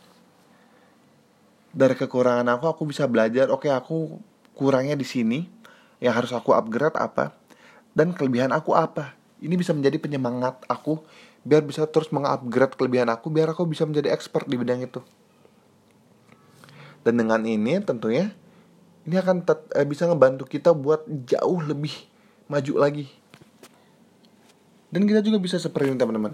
dari 1.75 1.99
kekurangan 1.99 2.47
aku 2.54 2.71
aku 2.71 2.83
bisa 2.88 3.04
belajar 3.11 3.50
oke 3.50 3.66
okay, 3.66 3.73
aku 3.75 4.23
kurangnya 4.54 4.95
di 4.95 5.04
sini 5.04 5.50
yang 5.99 6.14
harus 6.14 6.31
aku 6.31 6.54
upgrade 6.54 6.95
apa 6.95 7.35
dan 7.93 8.14
kelebihan 8.14 8.54
aku 8.54 8.73
apa 8.78 9.19
ini 9.43 9.59
bisa 9.59 9.75
menjadi 9.75 9.99
penyemangat 9.99 10.62
aku 10.71 11.02
biar 11.43 11.61
bisa 11.66 11.85
terus 11.90 12.09
mengupgrade 12.14 12.78
kelebihan 12.78 13.11
aku 13.11 13.28
biar 13.28 13.52
aku 13.52 13.66
bisa 13.66 13.85
menjadi 13.85 14.14
expert 14.14 14.47
di 14.47 14.54
bidang 14.54 14.87
itu 14.87 15.02
dan 17.04 17.21
dengan 17.21 17.43
ini 17.45 17.83
tentunya 17.85 18.33
ini 19.04 19.21
akan 19.21 19.45
eh, 19.76 19.85
bisa 19.85 20.09
ngebantu 20.09 20.49
kita 20.49 20.73
buat 20.73 21.04
jauh 21.28 21.61
lebih 21.61 21.93
maju 22.49 22.75
lagi. 22.81 23.07
Dan 24.88 25.04
kita 25.04 25.21
juga 25.21 25.37
bisa 25.37 25.61
seperti 25.61 25.93
ini 25.93 26.00
teman-teman. 26.00 26.33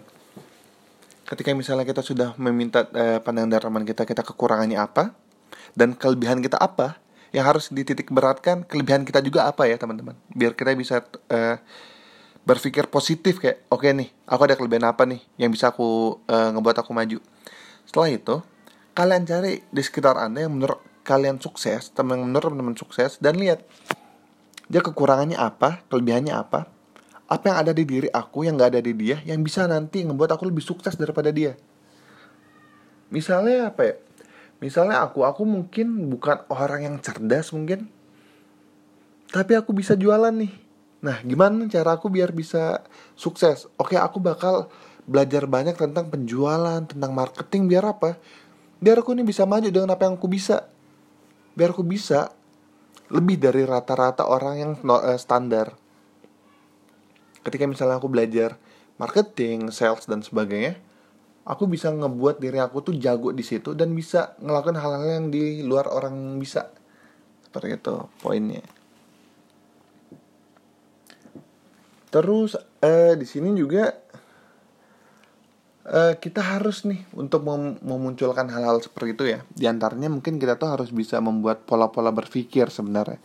Ketika 1.26 1.50
misalnya 1.54 1.86
kita 1.86 2.02
sudah 2.06 2.38
meminta 2.38 2.86
eh, 2.94 3.18
pandangan 3.18 3.50
dari 3.50 3.64
teman 3.66 3.84
kita, 3.86 4.02
kita 4.06 4.22
kekurangannya 4.22 4.78
apa 4.78 5.14
dan 5.74 5.94
kelebihan 5.94 6.42
kita 6.42 6.58
apa, 6.58 6.98
yang 7.30 7.46
harus 7.46 7.70
dititik 7.70 8.10
beratkan 8.10 8.66
kelebihan 8.66 9.06
kita 9.06 9.22
juga 9.22 9.46
apa 9.46 9.66
ya 9.70 9.78
teman-teman. 9.78 10.18
Biar 10.34 10.54
kita 10.54 10.74
bisa 10.74 11.02
eh, 11.30 11.56
berpikir 12.42 12.90
positif 12.90 13.38
kayak 13.38 13.66
oke 13.70 13.86
okay 13.86 13.94
nih, 13.94 14.08
aku 14.26 14.42
ada 14.50 14.56
kelebihan 14.58 14.90
apa 14.90 15.06
nih 15.06 15.22
yang 15.38 15.50
bisa 15.54 15.70
aku 15.70 16.18
eh, 16.26 16.48
ngebuat 16.54 16.82
aku 16.82 16.90
maju. 16.90 17.18
Setelah 17.86 18.10
itu, 18.10 18.36
kalian 18.94 19.22
cari 19.26 19.62
di 19.70 19.82
sekitar 19.82 20.18
Anda 20.18 20.46
yang 20.46 20.58
menurut 20.58 20.80
kalian 21.06 21.40
sukses 21.40 21.90
teman 21.90 22.20
menurut 22.20 22.52
teman-teman 22.52 22.76
sukses 22.76 23.16
dan 23.18 23.40
lihat 23.40 23.64
dia 24.70 24.84
kekurangannya 24.84 25.34
apa 25.40 25.82
kelebihannya 25.88 26.30
apa 26.36 26.68
apa 27.30 27.44
yang 27.46 27.58
ada 27.58 27.72
di 27.74 27.84
diri 27.86 28.08
aku 28.12 28.46
yang 28.46 28.54
nggak 28.54 28.78
ada 28.78 28.80
di 28.84 28.92
dia 28.94 29.18
yang 29.26 29.40
bisa 29.42 29.64
nanti 29.66 30.04
ngebuat 30.04 30.36
aku 30.36 30.46
lebih 30.46 30.62
sukses 30.62 30.94
daripada 30.94 31.32
dia 31.32 31.56
misalnya 33.10 33.74
apa 33.74 33.82
ya 33.82 33.94
misalnya 34.60 35.02
aku 35.02 35.24
aku 35.24 35.42
mungkin 35.48 36.12
bukan 36.12 36.44
orang 36.52 36.86
yang 36.86 36.96
cerdas 37.00 37.50
mungkin. 37.50 37.88
Tapi 39.30 39.56
aku 39.56 39.72
bisa 39.72 39.96
jualan 39.96 40.30
nih. 40.30 40.52
Nah 41.00 41.24
gimana 41.24 41.64
cara 41.66 41.96
aku 41.96 42.12
biar 42.12 42.30
bisa 42.30 42.84
sukses? 43.16 43.66
Oke 43.80 43.96
aku 43.96 44.20
bakal 44.20 44.68
belajar 45.08 45.48
banyak 45.48 45.74
tentang 45.74 46.12
penjualan 46.12 46.84
tentang 46.84 47.12
marketing 47.16 47.66
biar 47.66 47.96
apa? 47.96 48.20
Biar 48.80 49.00
aku 49.00 49.16
ini 49.16 49.24
bisa 49.24 49.48
maju 49.48 49.68
dengan 49.68 49.96
apa 49.96 50.06
yang 50.06 50.20
aku 50.20 50.28
bisa. 50.28 50.68
Biar 51.56 51.72
aku 51.72 51.82
bisa 51.82 52.32
lebih 53.10 53.40
dari 53.40 53.66
rata-rata 53.66 54.28
orang 54.28 54.54
yang 54.60 54.72
eh, 54.80 55.18
standar. 55.18 55.74
Ketika 57.40 57.64
misalnya 57.64 57.96
aku 57.96 58.12
belajar 58.12 58.60
marketing 59.00 59.72
sales 59.72 60.04
dan 60.04 60.20
sebagainya 60.20 60.76
aku 61.44 61.64
bisa 61.66 61.88
ngebuat 61.88 62.42
diri 62.42 62.60
aku 62.60 62.84
tuh 62.84 62.94
jago 63.00 63.32
di 63.32 63.44
situ 63.44 63.72
dan 63.72 63.96
bisa 63.96 64.36
ngelakuin 64.40 64.76
hal-hal 64.76 65.08
yang 65.08 65.26
di 65.32 65.64
luar 65.64 65.88
orang 65.88 66.36
bisa. 66.36 66.68
Seperti 67.44 67.80
itu 67.80 67.94
poinnya. 68.20 68.62
Terus 72.10 72.58
eh, 72.82 73.14
di 73.14 73.26
sini 73.26 73.54
juga 73.54 73.94
eh, 75.86 76.14
kita 76.18 76.42
harus 76.42 76.82
nih 76.84 77.06
untuk 77.14 77.46
mem 77.46 77.78
memunculkan 77.80 78.50
hal-hal 78.50 78.82
seperti 78.82 79.10
itu 79.14 79.24
ya. 79.30 79.40
Di 79.50 79.64
antaranya 79.70 80.10
mungkin 80.10 80.36
kita 80.38 80.58
tuh 80.58 80.74
harus 80.74 80.90
bisa 80.90 81.22
membuat 81.22 81.64
pola-pola 81.64 82.10
berpikir 82.10 82.68
sebenarnya. 82.68 83.22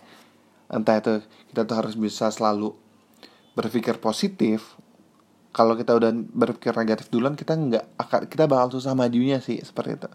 Entah 0.70 0.98
itu 0.98 1.14
kita 1.54 1.66
tuh 1.66 1.76
harus 1.78 1.94
bisa 1.98 2.30
selalu 2.34 2.74
berpikir 3.54 3.98
positif 4.02 4.78
kalau 5.56 5.80
kita 5.80 5.96
udah 5.96 6.12
berpikir 6.12 6.76
negatif 6.76 7.08
duluan 7.08 7.40
kita 7.40 7.56
nggak 7.56 7.96
akan 7.96 8.28
kita 8.28 8.44
bakal 8.44 8.76
susah 8.76 8.92
majunya 8.92 9.40
sih 9.40 9.64
seperti 9.64 9.96
itu. 9.96 10.10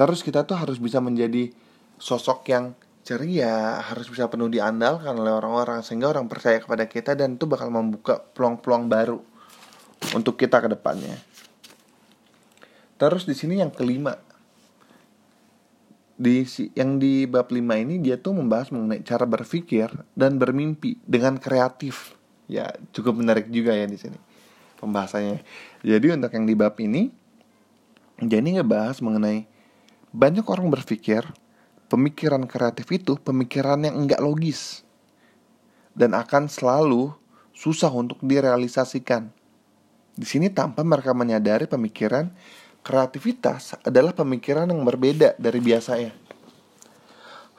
Terus 0.00 0.24
kita 0.24 0.48
tuh 0.48 0.56
harus 0.56 0.80
bisa 0.80 1.04
menjadi 1.04 1.52
sosok 2.00 2.48
yang 2.48 2.72
ceria 3.04 3.84
harus 3.84 4.08
bisa 4.08 4.32
penuh 4.32 4.48
diandalkan 4.48 5.12
oleh 5.12 5.28
orang-orang 5.28 5.84
sehingga 5.84 6.08
orang 6.08 6.24
percaya 6.24 6.56
kepada 6.56 6.88
kita 6.88 7.12
dan 7.12 7.36
itu 7.36 7.44
bakal 7.44 7.68
membuka 7.68 8.16
peluang-peluang 8.32 8.88
baru 8.88 9.20
untuk 10.16 10.40
kita 10.40 10.64
ke 10.64 10.72
depannya. 10.72 11.20
Terus 12.96 13.28
di 13.28 13.36
sini 13.36 13.60
yang 13.60 13.76
kelima. 13.76 14.16
Di 16.16 16.46
yang 16.72 16.96
di 16.96 17.28
bab 17.28 17.52
5 17.52 17.60
ini 17.60 18.00
dia 18.00 18.16
tuh 18.16 18.40
membahas 18.40 18.72
mengenai 18.72 19.04
cara 19.04 19.28
berpikir 19.28 19.92
dan 20.16 20.40
bermimpi 20.40 20.96
dengan 21.04 21.36
kreatif 21.36 22.16
ya 22.54 22.70
cukup 22.94 23.18
menarik 23.18 23.50
juga 23.50 23.74
ya 23.74 23.90
di 23.90 23.98
sini 23.98 24.18
pembahasannya. 24.78 25.42
Jadi 25.82 26.06
untuk 26.14 26.30
yang 26.30 26.46
di 26.46 26.54
bab 26.54 26.78
ini 26.78 27.10
jadi 28.22 28.62
ngebahas 28.62 29.02
mengenai 29.02 29.50
banyak 30.14 30.46
orang 30.46 30.70
berpikir 30.70 31.26
pemikiran 31.90 32.46
kreatif 32.46 32.86
itu 32.94 33.18
pemikiran 33.18 33.82
yang 33.82 34.06
enggak 34.06 34.22
logis 34.22 34.86
dan 35.98 36.14
akan 36.14 36.46
selalu 36.46 37.10
susah 37.50 37.90
untuk 37.90 38.22
direalisasikan. 38.22 39.34
Di 40.14 40.22
sini 40.22 40.46
tanpa 40.46 40.86
mereka 40.86 41.10
menyadari 41.10 41.66
pemikiran 41.66 42.30
kreativitas 42.86 43.74
adalah 43.82 44.14
pemikiran 44.14 44.70
yang 44.70 44.86
berbeda 44.86 45.34
dari 45.42 45.58
biasanya. 45.58 46.14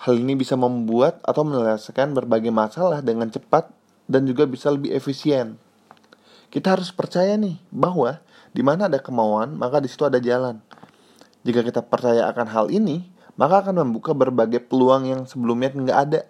Hal 0.07 0.15
ini 0.15 0.39
bisa 0.39 0.55
membuat 0.55 1.19
atau 1.27 1.43
menyelesaikan 1.43 2.15
berbagai 2.15 2.53
masalah 2.53 3.03
dengan 3.03 3.27
cepat 3.27 3.74
dan 4.05 4.25
juga 4.29 4.45
bisa 4.45 4.69
lebih 4.69 4.93
efisien. 4.93 5.57
Kita 6.53 6.77
harus 6.77 6.93
percaya 6.93 7.35
nih 7.35 7.59
bahwa 7.73 8.21
di 8.55 8.63
mana 8.63 8.87
ada 8.87 9.01
kemauan, 9.01 9.57
maka 9.59 9.83
di 9.83 9.91
situ 9.91 10.07
ada 10.07 10.21
jalan. 10.21 10.61
Jika 11.43 11.61
kita 11.61 11.83
percaya 11.83 12.31
akan 12.31 12.47
hal 12.47 12.65
ini, 12.71 13.05
maka 13.35 13.65
akan 13.65 13.83
membuka 13.83 14.15
berbagai 14.15 14.63
peluang 14.63 15.03
yang 15.05 15.21
sebelumnya 15.27 15.75
nggak 15.75 15.99
ada. 16.09 16.21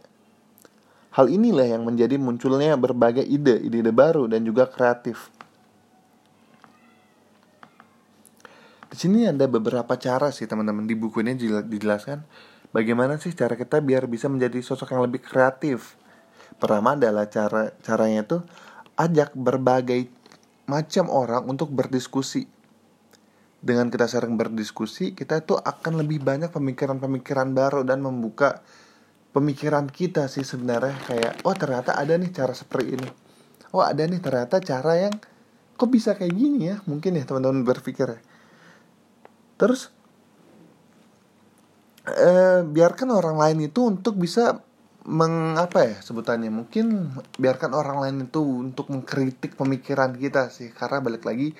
Hal 1.15 1.31
inilah 1.31 1.63
yang 1.63 1.87
menjadi 1.87 2.19
munculnya 2.19 2.75
berbagai 2.75 3.23
ide, 3.23 3.61
ide-ide 3.63 3.93
baru 3.95 4.27
dan 4.27 4.43
juga 4.43 4.67
kreatif. 4.67 5.31
Di 8.91 8.97
sini 8.99 9.27
ada 9.27 9.47
beberapa 9.47 9.95
cara 9.99 10.31
sih 10.31 10.47
teman-teman 10.47 10.87
di 10.87 10.95
buku 10.95 11.19
ini 11.19 11.35
dijelaskan 11.67 12.23
bagaimana 12.71 13.19
sih 13.19 13.35
cara 13.35 13.59
kita 13.59 13.83
biar 13.83 14.07
bisa 14.07 14.31
menjadi 14.31 14.59
sosok 14.63 14.95
yang 14.95 15.03
lebih 15.03 15.19
kreatif 15.19 15.99
Pertama 16.55 16.95
adalah 16.95 17.27
cara 17.27 17.71
caranya 17.83 18.23
itu 18.23 18.37
ajak 18.95 19.35
berbagai 19.35 20.07
macam 20.65 21.11
orang 21.11 21.45
untuk 21.45 21.69
berdiskusi. 21.69 22.47
Dengan 23.65 23.89
kita 23.89 24.05
sering 24.05 24.37
berdiskusi, 24.37 25.17
kita 25.17 25.41
itu 25.41 25.57
akan 25.57 26.05
lebih 26.05 26.21
banyak 26.21 26.53
pemikiran-pemikiran 26.53 27.51
baru 27.57 27.81
dan 27.81 27.99
membuka 28.01 28.61
pemikiran 29.35 29.89
kita 29.91 30.31
sih 30.31 30.47
sebenarnya 30.47 30.95
kayak 31.11 31.33
oh 31.43 31.51
ternyata 31.51 31.97
ada 31.97 32.15
nih 32.15 32.31
cara 32.31 32.55
seperti 32.55 32.95
ini. 32.95 33.09
Oh 33.75 33.83
ada 33.83 34.05
nih 34.07 34.21
ternyata 34.23 34.63
cara 34.63 34.95
yang 34.95 35.15
kok 35.75 35.91
bisa 35.91 36.15
kayak 36.15 36.31
gini 36.31 36.71
ya 36.71 36.79
mungkin 36.87 37.19
ya 37.19 37.27
teman-teman 37.27 37.67
berpikir 37.67 38.15
ya. 38.15 38.21
Terus 39.59 39.91
eh, 42.07 42.63
biarkan 42.63 43.11
orang 43.11 43.35
lain 43.35 43.67
itu 43.67 43.83
untuk 43.83 44.15
bisa 44.15 44.61
mengapa 45.05 45.85
ya 45.85 45.97
sebutannya 46.01 46.49
mungkin 46.49 47.13
biarkan 47.37 47.77
orang 47.77 47.97
lain 48.01 48.17
itu 48.25 48.41
untuk 48.41 48.89
mengkritik 48.89 49.53
pemikiran 49.53 50.17
kita 50.17 50.49
sih 50.49 50.73
karena 50.73 50.97
balik 50.97 51.21
lagi 51.21 51.53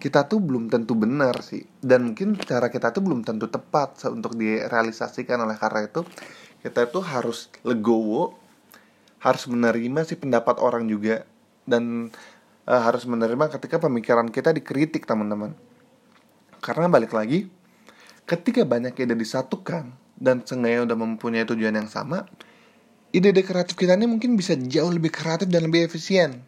kita 0.00 0.24
tuh 0.24 0.40
belum 0.40 0.72
tentu 0.72 0.96
benar 0.96 1.44
sih. 1.44 1.60
Dan 1.76 2.10
mungkin 2.10 2.40
cara 2.40 2.72
kita 2.72 2.88
tuh 2.90 3.04
belum 3.04 3.20
tentu 3.20 3.52
tepat 3.52 4.00
untuk 4.08 4.32
direalisasikan. 4.32 5.44
Oleh 5.44 5.60
karena 5.60 5.84
itu 5.84 6.08
kita 6.64 6.88
tuh 6.88 7.04
harus 7.04 7.52
legowo 7.62 8.32
harus 9.20 9.44
menerima 9.44 10.00
sih 10.08 10.16
pendapat 10.16 10.56
orang 10.64 10.88
juga 10.88 11.28
dan 11.68 12.08
uh, 12.64 12.80
harus 12.80 13.04
menerima 13.04 13.52
ketika 13.52 13.76
pemikiran 13.76 14.32
kita 14.32 14.56
dikritik 14.56 15.04
teman-teman. 15.04 15.52
Karena 16.64 16.88
balik 16.88 17.12
lagi 17.12 17.52
ketika 18.24 18.64
banyak 18.64 18.96
ide 18.96 19.12
disatukan 19.12 19.92
dan 20.16 20.40
sengaja 20.40 20.88
udah 20.88 20.96
mempunyai 20.96 21.44
tujuan 21.44 21.76
yang 21.76 21.88
sama 21.92 22.24
ide-ide 23.10 23.42
kreatif 23.42 23.74
kita 23.74 23.98
ini 23.98 24.06
mungkin 24.06 24.38
bisa 24.38 24.54
jauh 24.54 24.90
lebih 24.90 25.10
kreatif 25.10 25.50
dan 25.50 25.66
lebih 25.66 25.86
efisien 25.86 26.46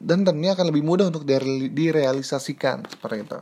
dan 0.00 0.24
tentunya 0.24 0.56
akan 0.56 0.72
lebih 0.72 0.82
mudah 0.82 1.12
untuk 1.12 1.28
direalisasikan 1.76 2.88
seperti 2.88 3.16
itu. 3.20 3.38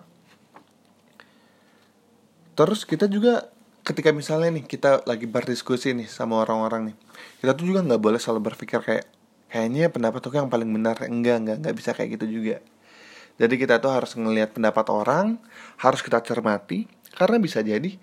Terus 2.59 2.83
kita 2.83 3.07
juga 3.07 3.47
ketika 3.87 4.11
misalnya 4.11 4.59
nih 4.59 4.67
kita 4.67 5.07
lagi 5.07 5.31
berdiskusi 5.31 5.95
nih 5.95 6.11
sama 6.11 6.43
orang-orang 6.43 6.93
nih, 6.93 6.97
kita 7.39 7.55
tuh 7.55 7.65
juga 7.71 7.87
nggak 7.87 8.03
boleh 8.03 8.19
selalu 8.19 8.51
berpikir 8.51 8.83
kayak 8.83 9.07
kayaknya 9.49 9.89
pendapat 9.89 10.19
tuh 10.19 10.35
yang 10.35 10.51
paling 10.51 10.67
benar 10.67 10.99
enggak 11.07 11.39
enggak 11.39 11.57
nggak 11.63 11.77
bisa 11.79 11.95
kayak 11.95 12.19
gitu 12.19 12.43
juga. 12.43 12.59
Jadi 13.39 13.55
kita 13.55 13.79
tuh 13.79 13.95
harus 13.95 14.19
ngelihat 14.19 14.51
pendapat 14.51 14.91
orang, 14.91 15.39
harus 15.79 16.03
kita 16.03 16.19
cermati 16.27 16.91
karena 17.15 17.39
bisa 17.39 17.63
jadi 17.63 17.95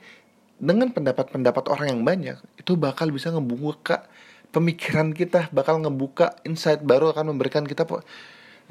dengan 0.55 0.91
pendapat-pendapat 0.91 1.67
orang 1.67 1.87
yang 1.91 2.01
banyak 2.07 2.37
itu 2.55 2.79
bakal 2.79 3.11
bisa 3.11 3.31
ngebuka 3.31 4.07
pemikiran 4.55 5.11
kita 5.11 5.51
bakal 5.51 5.83
ngebuka 5.83 6.39
insight 6.47 6.79
baru 6.79 7.11
akan 7.11 7.35
memberikan 7.35 7.67
kita 7.67 7.83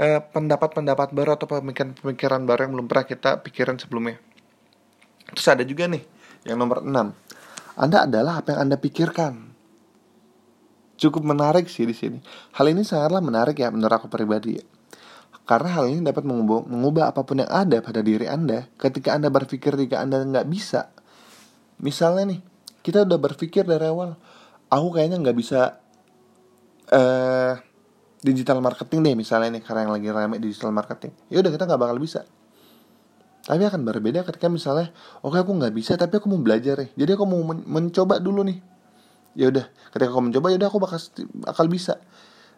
eh, 0.01 0.21
pendapat-pendapat 0.25 1.13
baru 1.13 1.37
atau 1.37 1.45
pemikiran-pemikiran 1.45 2.49
baru 2.49 2.61
yang 2.65 2.73
belum 2.81 2.87
pernah 2.89 3.05
kita 3.05 3.31
pikiran 3.45 3.77
sebelumnya. 3.77 4.17
Terus 5.37 5.47
ada 5.51 5.65
juga 5.67 5.85
nih 5.85 6.01
yang 6.49 6.57
nomor 6.57 6.81
6 6.81 6.89
Anda 7.77 8.09
adalah 8.09 8.41
apa 8.41 8.57
yang 8.57 8.71
Anda 8.71 8.77
pikirkan. 8.81 9.53
Cukup 10.95 11.27
menarik 11.27 11.67
sih 11.67 11.85
di 11.85 11.93
sini. 11.93 12.23
Hal 12.55 12.71
ini 12.71 12.87
sangatlah 12.87 13.19
menarik 13.19 13.59
ya 13.59 13.69
menurut 13.69 13.99
aku 13.99 14.07
pribadi. 14.07 14.57
Karena 15.45 15.77
hal 15.77 15.91
ini 15.91 16.01
dapat 16.01 16.25
mengubah, 16.25 16.65
mengubah 16.65 17.13
apa 17.13 17.21
pun 17.27 17.43
yang 17.43 17.51
ada 17.51 17.83
pada 17.85 18.01
diri 18.01 18.25
Anda 18.25 18.71
ketika 18.81 19.13
Anda 19.13 19.29
berpikir 19.29 19.77
jika 19.77 20.01
Anda 20.01 20.25
nggak 20.25 20.47
bisa 20.49 20.94
misalnya 21.83 22.37
nih 22.37 22.41
kita 22.85 23.09
udah 23.09 23.19
berpikir 23.19 23.65
dari 23.65 23.89
awal 23.89 24.15
aku 24.69 24.87
kayaknya 24.99 25.23
nggak 25.23 25.37
bisa 25.39 25.81
uh, 26.93 27.55
digital 28.25 28.65
marketing 28.65 29.05
deh 29.05 29.15
misalnya 29.17 29.61
nih 29.61 29.63
karena 29.63 29.85
yang 29.85 29.93
lagi 29.93 30.09
rame 30.09 30.37
digital 30.41 30.73
marketing. 30.73 31.13
Ya 31.29 31.45
udah 31.45 31.53
kita 31.53 31.65
nggak 31.69 31.81
bakal 31.81 31.97
bisa. 32.01 32.25
Tapi 33.45 33.61
akan 33.61 33.85
berbeda 33.85 34.25
ketika 34.25 34.49
misalnya 34.49 34.89
oke 35.21 35.37
okay, 35.37 35.45
aku 35.45 35.53
nggak 35.53 35.73
bisa 35.77 36.01
tapi 36.01 36.17
aku 36.17 36.33
mau 36.33 36.41
belajar 36.41 36.81
nih. 36.81 36.91
Jadi 36.97 37.11
aku 37.13 37.25
mau 37.29 37.41
men 37.45 37.61
mencoba 37.69 38.17
dulu 38.17 38.41
nih. 38.49 38.59
Ya 39.37 39.53
udah 39.53 39.69
ketika 39.93 40.09
aku 40.09 40.25
mencoba 40.25 40.47
ya 40.49 40.57
udah 40.57 40.69
aku 40.73 40.79
bakal 40.81 40.99
akal 41.45 41.67
bisa. 41.69 42.01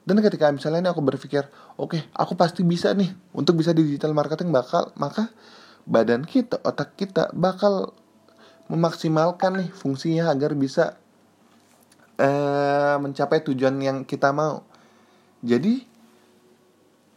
Dan 0.07 0.23
ketika 0.23 0.55
misalnya 0.55 0.87
ini 0.87 0.91
aku 0.95 1.03
berpikir 1.03 1.51
oke 1.75 1.99
okay, 1.99 2.07
aku 2.15 2.39
pasti 2.39 2.63
bisa 2.63 2.95
nih 2.95 3.11
untuk 3.35 3.59
bisa 3.59 3.75
digital 3.75 4.15
marketing 4.15 4.55
bakal 4.55 4.95
maka 4.95 5.35
badan 5.83 6.23
kita 6.23 6.63
otak 6.63 6.95
kita 6.95 7.35
bakal 7.35 7.91
memaksimalkan 8.67 9.63
nih 9.63 9.71
fungsinya 9.71 10.31
agar 10.31 10.59
bisa 10.59 10.99
uh, 12.19 12.97
mencapai 12.99 13.45
tujuan 13.47 13.79
yang 13.79 14.03
kita 14.03 14.35
mau. 14.35 14.67
Jadi 15.45 15.85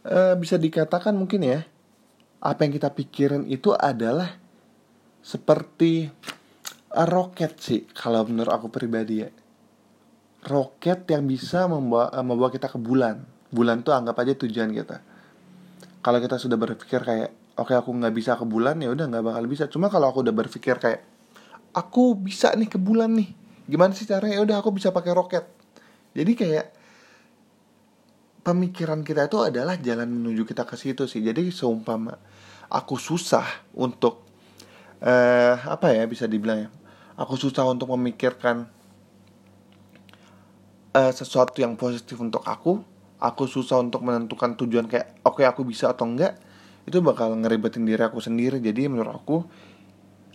uh, 0.06 0.34
bisa 0.38 0.60
dikatakan 0.60 1.16
mungkin 1.16 1.42
ya 1.42 1.60
apa 2.40 2.64
yang 2.64 2.72
kita 2.72 2.88
pikirin 2.94 3.44
itu 3.50 3.74
adalah 3.76 4.38
seperti 5.20 6.08
roket 6.90 7.60
sih 7.60 7.84
kalau 7.92 8.24
menurut 8.24 8.52
aku 8.52 8.72
pribadi 8.72 9.26
ya. 9.26 9.30
Roket 10.40 11.04
yang 11.12 11.28
bisa 11.28 11.68
membawa 11.68 12.08
membawa 12.24 12.48
kita 12.48 12.72
ke 12.72 12.80
bulan. 12.80 13.28
Bulan 13.50 13.82
tuh 13.84 13.92
anggap 13.92 14.16
aja 14.24 14.32
tujuan 14.38 14.72
kita. 14.72 15.04
Kalau 16.00 16.16
kita 16.16 16.40
sudah 16.40 16.56
berpikir 16.56 17.04
kayak 17.04 17.30
oke 17.60 17.76
aku 17.76 17.92
nggak 17.92 18.14
bisa 18.16 18.40
ke 18.40 18.48
bulan 18.48 18.80
ya 18.80 18.88
udah 18.88 19.04
nggak 19.10 19.24
bakal 19.26 19.44
bisa. 19.44 19.68
Cuma 19.68 19.92
kalau 19.92 20.08
aku 20.08 20.24
udah 20.24 20.32
berpikir 20.32 20.80
kayak 20.80 21.09
aku 21.74 22.18
bisa 22.18 22.54
nih 22.54 22.68
ke 22.70 22.78
bulan 22.78 23.14
nih. 23.14 23.30
Gimana 23.70 23.94
sih 23.94 24.06
caranya? 24.06 24.38
Ya 24.38 24.42
udah 24.42 24.56
aku 24.58 24.74
bisa 24.74 24.90
pakai 24.90 25.14
roket. 25.14 25.46
Jadi 26.14 26.32
kayak 26.34 26.66
pemikiran 28.42 29.06
kita 29.06 29.30
itu 29.30 29.38
adalah 29.38 29.78
jalan 29.78 30.10
menuju 30.10 30.42
kita 30.42 30.66
ke 30.66 30.74
situ 30.74 31.06
sih. 31.06 31.22
Jadi 31.22 31.54
seumpama 31.54 32.18
aku 32.70 32.98
susah 32.98 33.46
untuk 33.78 34.26
eh 35.00 35.56
apa 35.56 35.94
ya 35.94 36.04
bisa 36.10 36.26
dibilang 36.26 36.66
ya? 36.66 36.68
Aku 37.20 37.36
susah 37.36 37.68
untuk 37.68 37.92
memikirkan 37.94 38.66
eh, 40.96 41.12
sesuatu 41.14 41.60
yang 41.62 41.78
positif 41.78 42.18
untuk 42.18 42.42
aku. 42.42 42.82
Aku 43.20 43.44
susah 43.44 43.84
untuk 43.84 44.00
menentukan 44.00 44.56
tujuan 44.56 44.88
kayak 44.88 45.20
oke 45.28 45.38
okay, 45.38 45.46
aku 45.46 45.62
bisa 45.62 45.92
atau 45.92 46.08
enggak. 46.08 46.40
Itu 46.88 47.04
bakal 47.04 47.36
ngeribetin 47.36 47.84
diri 47.84 48.00
aku 48.00 48.18
sendiri. 48.18 48.58
Jadi 48.58 48.88
menurut 48.88 49.12
aku 49.12 49.44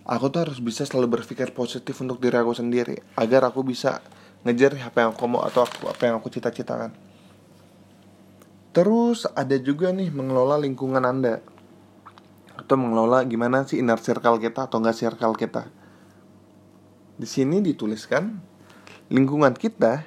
aku 0.05 0.25
tuh 0.29 0.45
harus 0.45 0.61
bisa 0.61 0.85
selalu 0.85 1.19
berpikir 1.19 1.49
positif 1.51 1.97
untuk 1.97 2.21
diri 2.21 2.37
aku 2.37 2.53
sendiri 2.53 3.01
agar 3.17 3.49
aku 3.49 3.65
bisa 3.65 4.05
ngejar 4.45 4.77
apa 4.77 5.09
yang 5.09 5.11
aku 5.17 5.25
mau 5.25 5.41
atau 5.41 5.65
apa 5.65 6.01
yang 6.05 6.21
aku 6.21 6.29
cita-citakan. 6.29 6.93
Terus 8.69 9.25
ada 9.33 9.57
juga 9.57 9.89
nih 9.89 10.13
mengelola 10.13 10.61
lingkungan 10.61 11.01
Anda 11.01 11.41
atau 12.53 12.75
mengelola 12.77 13.25
gimana 13.25 13.65
sih 13.65 13.81
inner 13.81 13.97
circle 13.97 14.37
kita 14.37 14.69
atau 14.69 14.77
enggak 14.77 14.95
circle 15.01 15.33
kita. 15.33 15.67
Di 17.15 17.25
sini 17.25 17.63
dituliskan 17.65 18.37
lingkungan 19.09 19.55
kita 19.57 20.05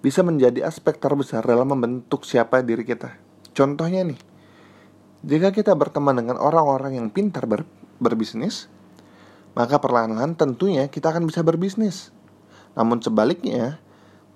bisa 0.00 0.24
menjadi 0.24 0.64
aspek 0.64 0.96
terbesar 0.96 1.44
dalam 1.44 1.68
membentuk 1.74 2.24
siapa 2.24 2.62
diri 2.64 2.84
kita. 2.84 3.16
Contohnya 3.52 4.04
nih, 4.06 4.20
jika 5.26 5.52
kita 5.52 5.76
berteman 5.76 6.16
dengan 6.16 6.40
orang-orang 6.40 6.96
yang 6.96 7.08
pintar 7.12 7.44
ber 7.44 7.68
berbisnis, 8.00 8.68
maka 9.54 9.82
perlahan-lahan 9.82 10.38
tentunya 10.38 10.86
kita 10.86 11.10
akan 11.10 11.26
bisa 11.26 11.42
berbisnis. 11.42 12.14
Namun 12.78 13.02
sebaliknya, 13.02 13.82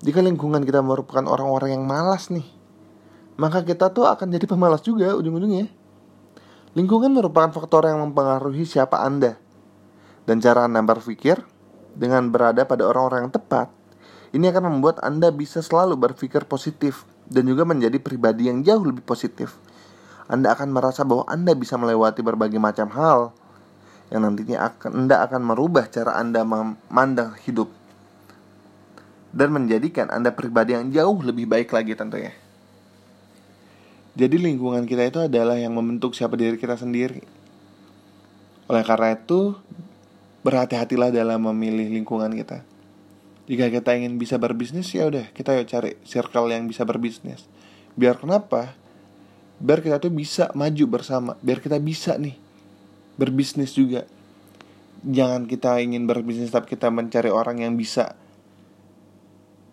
jika 0.03 0.19
lingkungan 0.19 0.67
kita 0.67 0.83
merupakan 0.83 1.23
orang-orang 1.23 1.79
yang 1.79 1.85
malas 1.87 2.29
nih, 2.29 2.45
maka 3.39 3.63
kita 3.63 3.91
tuh 3.95 4.11
akan 4.11 4.31
jadi 4.35 4.47
pemalas 4.47 4.83
juga 4.83 5.15
ujung-ujungnya. 5.15 5.71
Lingkungan 6.75 7.15
merupakan 7.15 7.55
faktor 7.55 7.87
yang 7.87 8.03
mempengaruhi 8.03 8.67
siapa 8.67 8.99
Anda. 8.99 9.39
Dan 10.27 10.43
cara 10.43 10.67
Anda 10.67 10.83
berpikir 10.83 11.39
dengan 11.95 12.35
berada 12.35 12.67
pada 12.67 12.83
orang-orang 12.91 13.31
yang 13.31 13.35
tepat, 13.39 13.71
ini 14.35 14.51
akan 14.51 14.67
membuat 14.67 14.99
Anda 14.99 15.31
bisa 15.31 15.63
selalu 15.63 15.95
berpikir 15.95 16.43
positif 16.51 17.07
dan 17.31 17.47
juga 17.47 17.63
menjadi 17.63 18.03
pribadi 18.03 18.51
yang 18.51 18.67
jauh 18.67 18.83
lebih 18.83 19.07
positif. 19.07 19.55
Anda 20.27 20.57
akan 20.59 20.75
merasa 20.75 21.07
bahwa 21.07 21.23
Anda 21.31 21.55
bisa 21.55 21.79
melewati 21.79 22.25
berbagai 22.25 22.59
macam 22.59 22.91
hal 22.91 23.31
yang 24.13 24.27
nantinya 24.27 24.69
akan 24.73 25.07
Anda 25.07 25.25
akan 25.25 25.43
merubah 25.45 25.89
cara 25.89 26.17
Anda 26.21 26.45
memandang 26.45 27.37
hidup 27.45 27.73
dan 29.35 29.51
menjadikan 29.51 30.13
Anda 30.15 30.31
pribadi 30.31 30.79
yang 30.79 30.95
jauh 30.95 31.19
lebih 31.25 31.51
baik 31.51 31.75
lagi 31.75 31.99
tentunya. 31.99 32.33
Jadi 34.15 34.39
lingkungan 34.39 34.87
kita 34.87 35.11
itu 35.11 35.19
adalah 35.27 35.59
yang 35.59 35.75
membentuk 35.75 36.15
siapa 36.15 36.39
diri 36.39 36.55
kita 36.55 36.79
sendiri. 36.79 37.19
Oleh 38.71 38.87
karena 38.87 39.19
itu, 39.19 39.59
berhati-hatilah 40.47 41.11
dalam 41.11 41.51
memilih 41.51 41.91
lingkungan 41.91 42.31
kita. 42.31 42.63
Jika 43.51 43.69
kita 43.69 43.91
ingin 43.99 44.17
bisa 44.17 44.41
berbisnis 44.41 44.89
ya 44.95 45.05
udah 45.05 45.29
kita 45.37 45.53
yuk 45.61 45.69
cari 45.69 46.01
circle 46.07 46.49
yang 46.49 46.65
bisa 46.71 46.87
berbisnis. 46.87 47.45
Biar 47.99 48.17
kenapa? 48.17 48.73
Biar 49.59 49.83
kita 49.83 49.99
tuh 50.01 50.15
bisa 50.15 50.49
maju 50.55 50.85
bersama, 50.89 51.37
biar 51.43 51.59
kita 51.61 51.77
bisa 51.83 52.17
nih 52.17 52.44
berbisnis 53.15 53.75
juga. 53.75 54.07
Jangan 55.05 55.45
kita 55.45 55.79
ingin 55.85 56.09
berbisnis 56.09 56.49
tapi 56.49 56.75
kita 56.75 56.89
mencari 56.89 57.29
orang 57.29 57.61
yang 57.61 57.77
bisa 57.77 58.17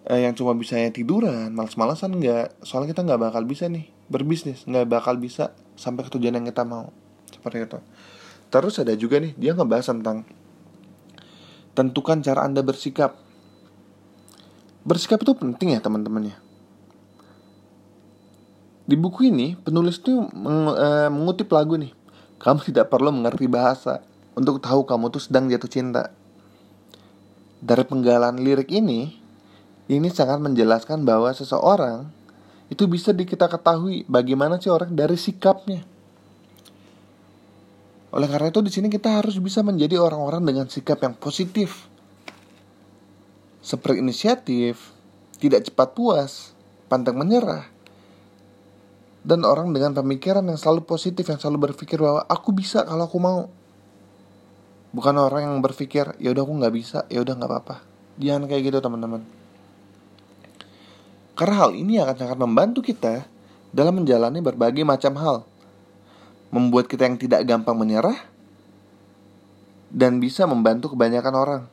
eh, 0.06 0.28
yang 0.28 0.36
cuma 0.36 0.52
bisa 0.58 0.76
ya 0.76 0.92
tiduran 0.92 1.54
malas-malasan 1.56 2.18
nggak. 2.20 2.62
Soalnya 2.66 2.92
kita 2.94 3.02
nggak 3.08 3.22
bakal 3.32 3.44
bisa 3.48 3.72
nih 3.72 3.88
berbisnis 4.12 4.68
nggak 4.68 4.92
bakal 4.92 5.16
bisa 5.16 5.56
sampai 5.80 6.04
ke 6.06 6.12
tujuan 6.14 6.36
yang 6.42 6.46
kita 6.48 6.68
mau. 6.68 6.92
Seperti 7.32 7.58
itu. 7.64 7.80
Terus 8.52 8.76
ada 8.84 8.94
juga 9.00 9.24
nih 9.24 9.34
dia 9.40 9.56
ngebahas 9.56 9.96
tentang 9.96 10.28
tentukan 11.72 12.20
cara 12.20 12.44
anda 12.44 12.60
bersikap. 12.60 13.16
Bersikap 14.84 15.24
itu 15.24 15.32
penting 15.38 15.78
ya 15.78 15.80
teman-teman 15.80 16.36
ya. 16.36 16.38
Di 18.84 19.00
buku 19.00 19.32
ini 19.32 19.56
penulis 19.56 20.04
tuh 20.04 20.28
meng, 20.36 20.68
uh, 20.76 21.08
mengutip 21.08 21.48
lagu 21.56 21.80
nih 21.80 22.01
kamu 22.42 22.60
tidak 22.66 22.90
perlu 22.90 23.14
mengerti 23.14 23.46
bahasa 23.46 24.02
untuk 24.34 24.58
tahu 24.58 24.82
kamu 24.90 25.14
tuh 25.14 25.22
sedang 25.22 25.46
jatuh 25.46 25.70
cinta. 25.70 26.10
Dari 27.62 27.86
penggalan 27.86 28.42
lirik 28.42 28.74
ini, 28.74 29.14
ini 29.86 30.10
sangat 30.10 30.42
menjelaskan 30.42 31.06
bahwa 31.06 31.30
seseorang 31.30 32.10
itu 32.74 32.90
bisa 32.90 33.14
kita 33.14 33.46
ketahui 33.46 34.10
bagaimana 34.10 34.58
sih 34.58 34.74
orang 34.74 34.98
dari 34.98 35.14
sikapnya. 35.22 35.86
Oleh 38.12 38.28
karena 38.28 38.50
itu 38.50 38.66
di 38.66 38.74
sini 38.74 38.90
kita 38.90 39.22
harus 39.22 39.38
bisa 39.38 39.62
menjadi 39.62 40.02
orang-orang 40.02 40.42
dengan 40.42 40.66
sikap 40.66 40.98
yang 41.06 41.14
positif. 41.14 41.86
Seperti 43.62 44.02
inisiatif, 44.02 44.90
tidak 45.38 45.70
cepat 45.70 45.94
puas, 45.94 46.58
pantang 46.90 47.22
menyerah, 47.22 47.70
dan 49.22 49.46
orang 49.46 49.70
dengan 49.70 49.94
pemikiran 49.94 50.42
yang 50.42 50.58
selalu 50.58 50.86
positif 50.86 51.30
yang 51.30 51.38
selalu 51.38 51.72
berpikir 51.72 52.02
bahwa 52.02 52.26
aku 52.26 52.50
bisa 52.54 52.82
kalau 52.82 53.06
aku 53.06 53.22
mau. 53.22 53.50
Bukan 54.92 55.16
orang 55.16 55.48
yang 55.48 55.56
berpikir 55.64 56.18
ya 56.18 56.34
udah 56.34 56.44
aku 56.44 56.54
nggak 56.58 56.74
bisa 56.74 57.00
ya 57.08 57.22
udah 57.22 57.38
nggak 57.38 57.50
apa-apa. 57.50 57.76
Jangan 58.18 58.50
kayak 58.50 58.62
gitu 58.68 58.78
teman-teman. 58.82 59.22
Karena 61.38 61.56
hal 61.64 61.72
ini 61.78 62.02
akan 62.02 62.16
sangat 62.18 62.38
membantu 62.38 62.84
kita 62.84 63.26
dalam 63.72 64.04
menjalani 64.04 64.44
berbagai 64.44 64.84
macam 64.84 65.16
hal. 65.22 65.38
Membuat 66.52 66.92
kita 66.92 67.08
yang 67.08 67.16
tidak 67.16 67.48
gampang 67.48 67.80
menyerah 67.80 68.20
dan 69.88 70.20
bisa 70.20 70.44
membantu 70.44 70.92
kebanyakan 70.92 71.34
orang. 71.36 71.64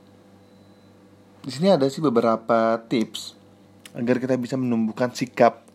Di 1.43 1.51
sini 1.51 1.75
ada 1.75 1.87
sih 1.91 1.99
beberapa 1.99 2.79
tips 2.87 3.35
agar 3.97 4.23
kita 4.23 4.39
bisa 4.39 4.55
menumbuhkan 4.55 5.11
sikap 5.11 5.68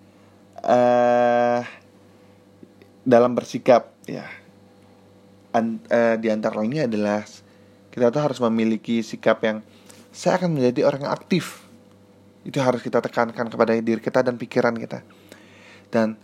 uh, 0.64 1.62
dalam 3.04 3.32
bersikap 3.36 3.92
ya. 4.08 4.26
An, 5.54 5.78
uh, 5.92 6.18
di 6.18 6.34
antara 6.34 6.58
lainnya 6.58 6.90
adalah 6.90 7.22
kita 7.94 8.10
tuh 8.10 8.22
harus 8.26 8.40
memiliki 8.42 9.06
sikap 9.06 9.38
yang 9.46 9.62
saya 10.10 10.42
akan 10.42 10.58
menjadi 10.58 10.90
orang 10.90 11.06
yang 11.06 11.14
aktif. 11.14 11.62
Itu 12.42 12.60
harus 12.60 12.82
kita 12.82 13.00
tekankan 13.00 13.48
kepada 13.48 13.78
diri 13.78 14.02
kita 14.02 14.26
dan 14.26 14.36
pikiran 14.36 14.74
kita. 14.74 15.06
Dan 15.94 16.18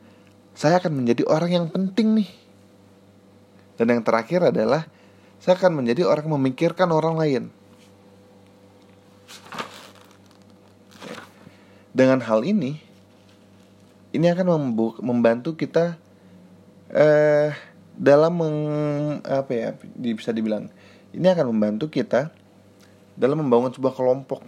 saya 0.57 0.81
akan 0.81 1.03
menjadi 1.03 1.23
orang 1.29 1.51
yang 1.53 1.65
penting 1.69 2.17
nih. 2.23 2.29
Dan 3.77 3.95
yang 3.95 4.03
terakhir 4.03 4.49
adalah 4.49 4.89
saya 5.39 5.55
akan 5.55 5.79
menjadi 5.79 6.03
orang 6.03 6.27
yang 6.27 6.35
memikirkan 6.35 6.89
orang 6.91 7.15
lain. 7.15 7.43
Dengan 11.95 12.19
hal 12.25 12.43
ini 12.43 12.88
ini 14.09 14.25
akan 14.29 14.73
membantu 15.05 15.53
kita 15.53 15.97
eh 16.89 17.53
dalam 17.99 18.31
meng, 18.39 18.59
apa 19.27 19.51
ya 19.51 19.69
bisa 20.15 20.31
dibilang 20.31 20.71
ini 21.11 21.27
akan 21.27 21.51
membantu 21.51 21.91
kita 21.91 22.31
dalam 23.19 23.43
membangun 23.43 23.75
sebuah 23.75 23.91
kelompok 23.91 24.39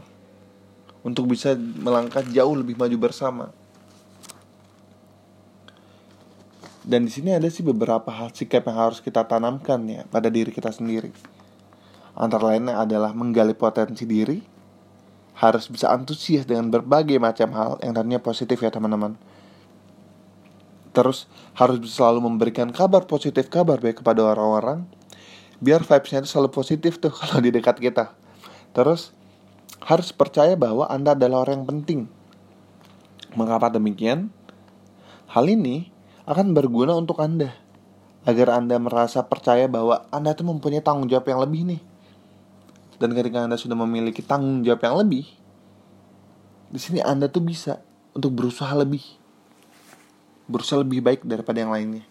untuk 1.03 1.27
bisa 1.27 1.57
melangkah 1.57 2.23
jauh 2.23 2.55
lebih 2.55 2.79
maju 2.79 2.97
bersama. 2.97 3.45
Dan 6.81 7.05
di 7.05 7.11
sini 7.13 7.35
ada 7.35 7.45
sih 7.45 7.61
beberapa 7.61 8.09
hal 8.09 8.33
sikap 8.33 8.65
yang 8.65 8.77
harus 8.89 9.03
kita 9.03 9.21
tanamkan 9.27 9.85
ya 9.85 10.01
pada 10.09 10.33
diri 10.33 10.49
kita 10.49 10.73
sendiri. 10.73 11.13
Antara 12.17 12.55
lainnya 12.55 12.81
adalah 12.81 13.13
menggali 13.13 13.53
potensi 13.53 14.09
diri, 14.09 14.41
harus 15.37 15.69
bisa 15.69 15.93
antusias 15.93 16.45
dengan 16.45 16.73
berbagai 16.73 17.21
macam 17.21 17.53
hal 17.53 17.71
yang 17.85 17.93
tadinya 17.93 18.21
positif 18.21 18.61
ya 18.61 18.73
teman-teman 18.73 19.17
terus 20.91 21.31
harus 21.55 21.79
selalu 21.87 22.27
memberikan 22.27 22.71
kabar 22.71 23.07
positif 23.07 23.47
kabar 23.47 23.79
baik 23.79 24.03
kepada 24.03 24.23
orang-orang 24.23 24.87
biar 25.63 25.83
vibesnya 25.83 26.23
itu 26.23 26.29
selalu 26.35 26.51
positif 26.51 26.99
tuh 26.99 27.13
kalau 27.19 27.39
di 27.39 27.51
dekat 27.51 27.79
kita 27.79 28.21
Terus 28.71 29.11
harus 29.83 30.09
percaya 30.15 30.55
bahwa 30.55 30.87
Anda 30.87 31.15
adalah 31.15 31.47
orang 31.47 31.63
yang 31.63 31.69
penting. 31.69 31.99
Mengapa 33.35 33.71
demikian? 33.71 34.31
Hal 35.31 35.47
ini 35.47 35.91
akan 36.27 36.51
berguna 36.55 36.95
untuk 36.95 37.19
Anda 37.23 37.55
agar 38.27 38.55
Anda 38.55 38.79
merasa 38.79 39.23
percaya 39.23 39.67
bahwa 39.67 40.07
Anda 40.11 40.35
itu 40.35 40.43
mempunyai 40.43 40.83
tanggung 40.83 41.07
jawab 41.07 41.27
yang 41.27 41.39
lebih 41.43 41.61
nih. 41.75 41.81
Dan 42.99 43.17
ketika 43.17 43.47
Anda 43.47 43.57
sudah 43.57 43.75
memiliki 43.75 44.21
tanggung 44.21 44.61
jawab 44.61 44.83
yang 44.83 44.95
lebih, 45.03 45.25
di 46.71 46.79
sini 46.79 46.99
Anda 47.01 47.27
tuh 47.27 47.43
bisa 47.43 47.81
untuk 48.15 48.35
berusaha 48.35 48.71
lebih. 48.75 49.03
Berusaha 50.51 50.83
lebih 50.83 50.99
baik 50.99 51.23
daripada 51.23 51.63
yang 51.63 51.71
lainnya. 51.71 52.03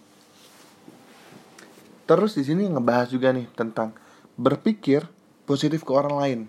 Terus 2.08 2.32
di 2.34 2.42
sini 2.42 2.64
ngebahas 2.66 3.12
juga 3.12 3.30
nih 3.36 3.46
tentang 3.52 3.92
berpikir 4.40 5.04
positif 5.44 5.84
ke 5.84 5.92
orang 5.92 6.16
lain. 6.16 6.40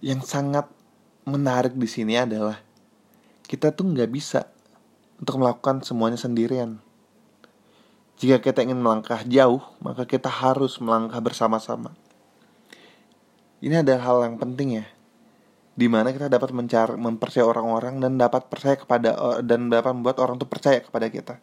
Yang 0.00 0.30
sangat 0.30 0.70
menarik 1.26 1.74
di 1.76 1.84
sini 1.90 2.16
adalah 2.16 2.56
kita 3.44 3.74
tuh 3.74 3.90
nggak 3.90 4.08
bisa 4.14 4.46
untuk 5.20 5.42
melakukan 5.42 5.82
semuanya 5.84 6.16
sendirian. 6.16 6.80
Jika 8.16 8.40
kita 8.40 8.64
ingin 8.64 8.80
melangkah 8.80 9.20
jauh, 9.26 9.60
maka 9.80 10.08
kita 10.08 10.28
harus 10.28 10.80
melangkah 10.80 11.20
bersama-sama. 11.20 11.92
Ini 13.60 13.84
adalah 13.84 14.00
hal 14.08 14.18
yang 14.24 14.36
penting 14.40 14.80
ya, 14.80 14.86
di 15.74 15.86
mana 15.86 16.10
kita 16.10 16.26
dapat 16.26 16.50
mencari, 16.50 16.98
mempercayai 16.98 17.46
orang-orang 17.46 18.02
dan 18.02 18.18
dapat 18.18 18.46
percaya 18.50 18.76
kepada 18.76 19.40
dan 19.40 19.70
dapat 19.70 19.92
membuat 19.96 20.18
orang 20.22 20.36
itu 20.36 20.46
percaya 20.46 20.78
kepada 20.82 21.06
kita. 21.08 21.34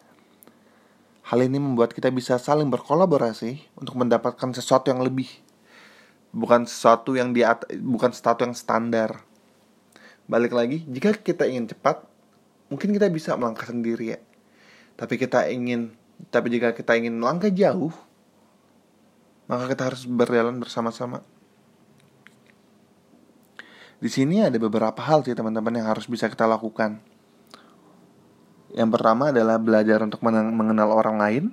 Hal 1.27 1.39
ini 1.43 1.59
membuat 1.59 1.91
kita 1.91 2.07
bisa 2.11 2.39
saling 2.39 2.71
berkolaborasi 2.71 3.75
untuk 3.75 3.99
mendapatkan 3.99 4.55
sesuatu 4.55 4.91
yang 4.91 5.03
lebih, 5.03 5.27
bukan 6.31 6.63
sesuatu 6.63 7.15
yang 7.19 7.35
di 7.35 7.43
bukan 7.83 8.11
sesuatu 8.15 8.47
yang 8.47 8.55
standar. 8.55 9.23
Balik 10.27 10.55
lagi, 10.55 10.83
jika 10.87 11.15
kita 11.15 11.47
ingin 11.47 11.71
cepat, 11.71 12.03
mungkin 12.67 12.91
kita 12.91 13.07
bisa 13.07 13.35
melangkah 13.39 13.67
sendiri 13.67 14.15
ya 14.15 14.19
tapi 14.97 15.15
kita 15.15 15.47
ingin 15.47 15.93
tapi 16.33 16.49
jika 16.51 16.73
kita 16.73 16.97
ingin 16.97 17.15
melangkah 17.15 17.53
jauh 17.53 17.93
maka 19.47 19.71
kita 19.71 19.93
harus 19.93 20.03
berjalan 20.09 20.59
bersama-sama 20.59 21.23
di 23.97 24.09
sini 24.13 24.45
ada 24.45 24.57
beberapa 24.61 25.01
hal 25.01 25.25
sih 25.25 25.33
teman-teman 25.33 25.73
yang 25.73 25.89
harus 25.89 26.05
bisa 26.05 26.29
kita 26.29 26.45
lakukan. 26.45 27.01
Yang 28.77 28.89
pertama 28.93 29.33
adalah 29.33 29.57
belajar 29.57 30.05
untuk 30.05 30.21
mengenal 30.21 30.93
orang 30.93 31.17
lain. 31.17 31.45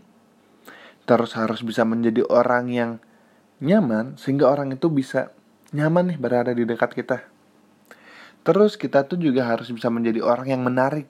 Terus 1.09 1.33
harus 1.37 1.64
bisa 1.64 1.85
menjadi 1.88 2.24
orang 2.28 2.68
yang 2.68 2.90
nyaman 3.64 4.20
sehingga 4.20 4.52
orang 4.52 4.76
itu 4.76 4.92
bisa 4.92 5.33
nyaman 5.72 6.12
nih 6.12 6.18
berada 6.20 6.52
di 6.52 6.68
dekat 6.68 6.92
kita. 6.92 7.24
Terus 8.44 8.76
kita 8.76 9.09
tuh 9.09 9.16
juga 9.16 9.48
harus 9.48 9.72
bisa 9.72 9.88
menjadi 9.88 10.20
orang 10.20 10.52
yang 10.52 10.61
menarik. 10.61 11.09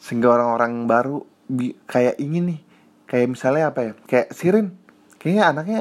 Sehingga 0.00 0.32
orang-orang 0.32 0.88
baru 0.88 1.28
bi 1.44 1.76
kayak 1.84 2.16
ingin 2.16 2.56
nih. 2.56 2.60
Kayak 3.04 3.36
misalnya 3.36 3.64
apa 3.68 3.80
ya? 3.84 3.92
Kayak 4.08 4.28
Sirin. 4.32 4.68
Kayaknya 5.20 5.44
anaknya 5.44 5.80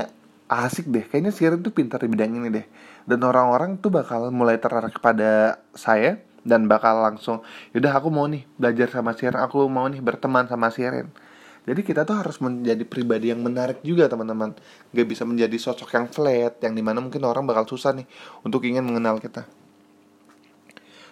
asik 0.51 0.91
deh. 0.91 1.07
Kayaknya 1.07 1.31
Sirin 1.31 1.63
tuh 1.63 1.71
pintar 1.71 2.03
di 2.03 2.11
bidang 2.11 2.35
ini 2.35 2.51
deh. 2.51 2.65
Dan 3.07 3.23
orang-orang 3.23 3.79
tuh 3.79 3.87
bakal 3.87 4.27
mulai 4.35 4.59
tertarik 4.59 4.99
kepada 4.99 5.63
saya 5.71 6.19
dan 6.43 6.65
bakal 6.65 7.05
langsung 7.05 7.45
yaudah 7.69 8.01
aku 8.01 8.09
mau 8.09 8.25
nih 8.25 8.41
belajar 8.57 8.89
sama 8.89 9.13
Sirin 9.13 9.37
aku 9.37 9.61
mau 9.69 9.85
nih 9.85 10.01
berteman 10.01 10.49
sama 10.49 10.73
Sirin 10.73 11.13
jadi 11.61 11.81
kita 11.85 12.09
tuh 12.09 12.17
harus 12.17 12.41
menjadi 12.41 12.81
pribadi 12.89 13.29
yang 13.29 13.45
menarik 13.45 13.85
juga 13.85 14.09
teman-teman. 14.09 14.57
Gak 14.89 15.05
bisa 15.05 15.29
menjadi 15.29 15.53
sosok 15.61 15.93
yang 15.93 16.09
flat 16.09 16.57
yang 16.65 16.73
di 16.73 16.81
mana 16.81 16.97
mungkin 17.05 17.21
orang 17.21 17.45
bakal 17.45 17.69
susah 17.69 17.93
nih 17.93 18.09
untuk 18.41 18.65
ingin 18.65 18.81
mengenal 18.81 19.21
kita. 19.21 19.45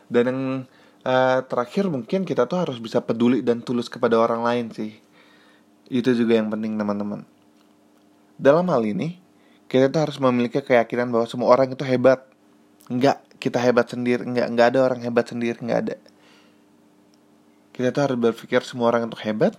Dan 0.09 0.23
yang 0.25 0.41
uh, 1.05 1.39
terakhir 1.45 1.85
mungkin 1.85 2.25
kita 2.25 2.49
tuh 2.49 2.65
harus 2.65 2.81
bisa 2.81 2.97
peduli 2.97 3.45
dan 3.45 3.61
tulus 3.61 3.85
kepada 3.93 4.17
orang 4.17 4.41
lain 4.41 4.65
sih. 4.73 4.97
Itu 5.85 6.17
juga 6.17 6.41
yang 6.41 6.49
penting 6.49 6.81
teman-teman. 6.81 7.29
Dalam 8.41 8.65
hal 8.73 8.81
ini 8.89 9.21
kita 9.69 9.93
tuh 9.93 10.01
harus 10.01 10.17
memiliki 10.17 10.59
keyakinan 10.65 11.13
bahwa 11.13 11.29
semua 11.29 11.53
orang 11.53 11.69
itu 11.71 11.85
hebat. 11.85 12.25
Enggak 12.89 13.21
kita 13.39 13.61
hebat 13.63 13.87
sendiri 13.87 14.27
Enggak, 14.27 14.47
enggak 14.51 14.67
ada 14.75 14.79
orang 14.83 14.99
hebat 15.05 15.25
sendiri 15.29 15.57
Enggak 15.63 15.79
ada. 15.87 15.95
Kita 17.71 17.95
tuh 17.95 18.01
harus 18.03 18.17
berpikir 18.19 18.61
semua 18.67 18.91
orang 18.91 19.07
itu 19.07 19.17
hebat 19.23 19.55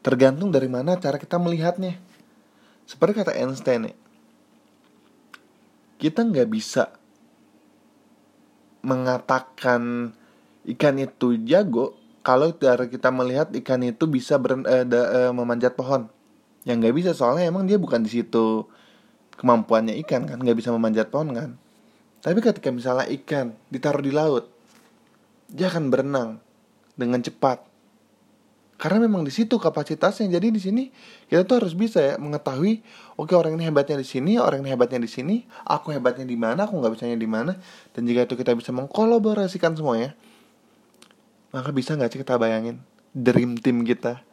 Tergantung 0.00 0.50
dari 0.50 0.66
mana 0.66 0.96
cara 0.96 1.20
kita 1.20 1.36
melihatnya. 1.36 2.00
Seperti 2.88 3.22
kata 3.22 3.36
Einstein 3.36 3.92
ya 3.92 3.94
Kita 6.00 6.26
nggak 6.26 6.48
bisa 6.50 6.90
mengatakan 8.82 10.10
ikan 10.66 10.98
itu 10.98 11.38
jago 11.46 11.94
kalau 12.26 12.50
dari 12.50 12.90
kita 12.90 13.14
melihat 13.14 13.54
ikan 13.62 13.82
itu 13.82 14.10
bisa 14.10 14.38
ber, 14.42 14.62
uh, 14.66 14.82
da, 14.82 15.30
uh, 15.30 15.32
memanjat 15.34 15.78
pohon. 15.78 16.10
Yang 16.66 16.76
nggak 16.82 16.94
bisa 16.98 17.10
soalnya 17.14 17.46
emang 17.46 17.70
dia 17.70 17.78
bukan 17.78 18.02
di 18.02 18.10
situ 18.10 18.66
kemampuannya 19.36 19.96
ikan 20.04 20.28
kan 20.28 20.38
nggak 20.40 20.56
bisa 20.58 20.70
memanjat 20.74 21.08
pohon 21.08 21.32
kan. 21.32 21.50
Tapi 22.22 22.38
ketika 22.38 22.70
misalnya 22.70 23.10
ikan 23.22 23.56
ditaruh 23.72 24.02
di 24.02 24.12
laut 24.14 24.46
dia 25.52 25.68
akan 25.68 25.92
berenang 25.92 26.40
dengan 26.96 27.20
cepat. 27.20 27.68
Karena 28.80 29.06
memang 29.06 29.22
di 29.22 29.30
situ 29.30 29.62
kapasitasnya. 29.62 30.26
Jadi 30.26 30.48
di 30.50 30.60
sini 30.62 30.82
kita 31.30 31.46
tuh 31.46 31.62
harus 31.62 31.74
bisa 31.76 32.02
ya 32.02 32.14
mengetahui 32.18 32.82
oke 33.14 33.30
okay, 33.30 33.36
orang 33.38 33.54
ini 33.54 33.70
hebatnya 33.70 34.00
di 34.00 34.08
sini 34.08 34.42
orang 34.42 34.66
ini 34.66 34.74
hebatnya 34.74 34.98
di 34.98 35.10
sini 35.10 35.46
aku 35.68 35.94
hebatnya 35.94 36.26
di 36.26 36.34
mana 36.34 36.66
aku 36.66 36.82
nggak 36.82 36.92
bisanya 36.98 37.14
di 37.14 37.28
mana. 37.30 37.54
Dan 37.94 38.08
jika 38.10 38.26
itu 38.26 38.34
kita 38.34 38.56
bisa 38.58 38.74
mengkolaborasikan 38.74 39.78
semuanya 39.78 40.18
maka 41.52 41.70
bisa 41.70 41.94
nggak 41.94 42.10
sih 42.16 42.20
kita 42.24 42.40
bayangin 42.40 42.80
dream 43.12 43.60
team 43.60 43.84
kita 43.84 44.24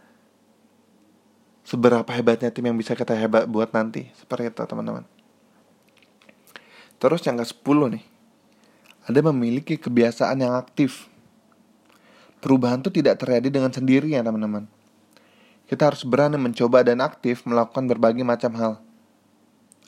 seberapa 1.70 2.10
hebatnya 2.10 2.50
tim 2.50 2.66
yang 2.66 2.78
bisa 2.78 2.98
kita 2.98 3.14
hebat 3.14 3.46
buat 3.46 3.70
nanti 3.70 4.10
seperti 4.18 4.50
itu 4.50 4.66
teman-teman 4.66 5.06
terus 6.98 7.22
yang 7.30 7.38
ke 7.38 7.46
10 7.46 7.94
nih 7.94 8.04
ada 9.06 9.20
memiliki 9.30 9.78
kebiasaan 9.78 10.42
yang 10.42 10.58
aktif 10.58 11.10
Perubahan 12.40 12.80
itu 12.80 12.88
tidak 13.04 13.20
terjadi 13.20 13.52
dengan 13.52 13.68
sendirinya 13.68 14.24
teman-teman. 14.24 14.64
Kita 15.68 15.92
harus 15.92 16.08
berani 16.08 16.40
mencoba 16.40 16.88
dan 16.88 17.04
aktif 17.04 17.44
melakukan 17.44 17.84
berbagai 17.92 18.24
macam 18.24 18.52
hal. 18.56 18.74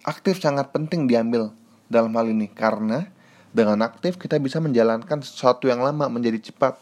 Aktif 0.03 0.43
sangat 0.43 0.75
penting 0.75 1.07
diambil 1.07 1.55
dalam 1.87 2.11
hal 2.19 2.27
ini 2.27 2.51
karena 2.51 3.07
dengan 3.55 3.79
aktif 3.87 4.19
kita 4.19 4.35
bisa 4.35 4.59
menjalankan 4.59 5.23
sesuatu 5.23 5.71
yang 5.71 5.79
lama 5.79 6.11
menjadi 6.11 6.51
cepat. 6.51 6.75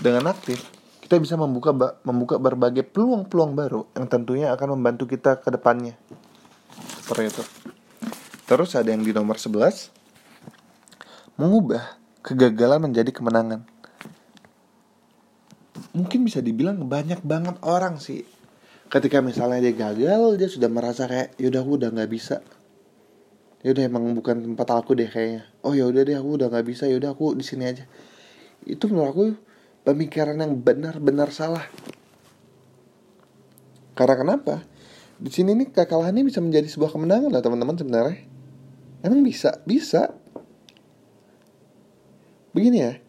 Dengan 0.00 0.32
aktif 0.32 0.64
kita 1.06 1.22
bisa 1.22 1.38
membuka 1.38 1.70
membuka 2.02 2.34
berbagai 2.34 2.82
peluang-peluang 2.82 3.54
baru 3.54 3.86
yang 3.94 4.10
tentunya 4.10 4.50
akan 4.50 4.74
membantu 4.74 5.06
kita 5.06 5.38
ke 5.38 5.54
depannya. 5.54 5.94
Seperti 6.98 7.30
itu. 7.30 7.42
Terus 8.50 8.74
ada 8.74 8.90
yang 8.90 9.06
di 9.06 9.14
nomor 9.14 9.38
11 9.38 9.94
mengubah 11.38 11.94
kegagalan 12.26 12.90
menjadi 12.90 13.14
kemenangan. 13.14 13.62
Mungkin 15.94 16.26
bisa 16.26 16.42
dibilang 16.42 16.82
banyak 16.90 17.22
banget 17.22 17.54
orang 17.62 18.02
sih. 18.02 18.26
Ketika 18.90 19.22
misalnya 19.22 19.62
dia 19.62 19.78
gagal 19.78 20.42
dia 20.42 20.50
sudah 20.50 20.66
merasa 20.66 21.06
kayak 21.06 21.38
yaudah 21.38 21.62
aku 21.62 21.86
udah 21.86 21.94
nggak 21.94 22.10
bisa. 22.10 22.42
Yaudah 23.62 23.86
emang 23.86 24.10
bukan 24.10 24.42
tempat 24.42 24.74
aku 24.74 24.98
deh 24.98 25.06
kayaknya. 25.06 25.46
Oh 25.62 25.70
yaudah 25.70 26.02
deh 26.02 26.18
aku 26.18 26.34
udah 26.34 26.50
nggak 26.50 26.66
bisa. 26.66 26.90
Yaudah 26.90 27.14
aku 27.14 27.38
di 27.38 27.46
sini 27.46 27.62
aja. 27.62 27.86
Itu 28.66 28.90
menurut 28.90 29.10
aku 29.14 29.45
pemikiran 29.86 30.34
yang 30.42 30.58
benar-benar 30.58 31.30
salah 31.30 31.62
karena 33.94 34.14
kenapa 34.18 34.54
di 35.16 35.30
sini 35.30 35.54
nih 35.54 35.70
kekalahan 35.72 36.18
ini 36.18 36.28
bisa 36.28 36.42
menjadi 36.42 36.66
sebuah 36.66 36.90
kemenangan 36.92 37.30
lah 37.30 37.40
teman-teman 37.40 37.78
sebenarnya 37.78 38.26
emang 39.06 39.22
bisa 39.22 39.62
bisa 39.62 40.12
begini 42.52 42.78
ya 42.82 43.06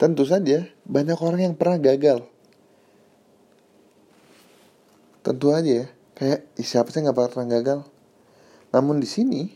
Tentu 0.00 0.24
saja 0.24 0.64
banyak 0.88 1.18
orang 1.20 1.52
yang 1.52 1.54
pernah 1.60 1.76
gagal. 1.76 2.24
Tentu 5.20 5.52
aja 5.52 5.84
ya, 5.84 5.86
kayak 6.16 6.48
siapa 6.56 6.88
sih 6.88 7.04
nggak 7.04 7.12
pernah 7.12 7.44
gagal. 7.44 7.84
Namun 8.72 8.96
di 8.96 9.04
sini 9.04 9.52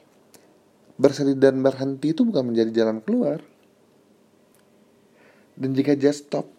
bersedih 1.00 1.40
dan 1.40 1.64
berhenti 1.64 2.12
itu 2.12 2.28
bukan 2.28 2.52
menjadi 2.52 2.84
jalan 2.84 3.00
keluar. 3.00 3.40
Dan 5.54 5.74
jika 5.74 5.94
just 5.94 6.26
stop, 6.26 6.50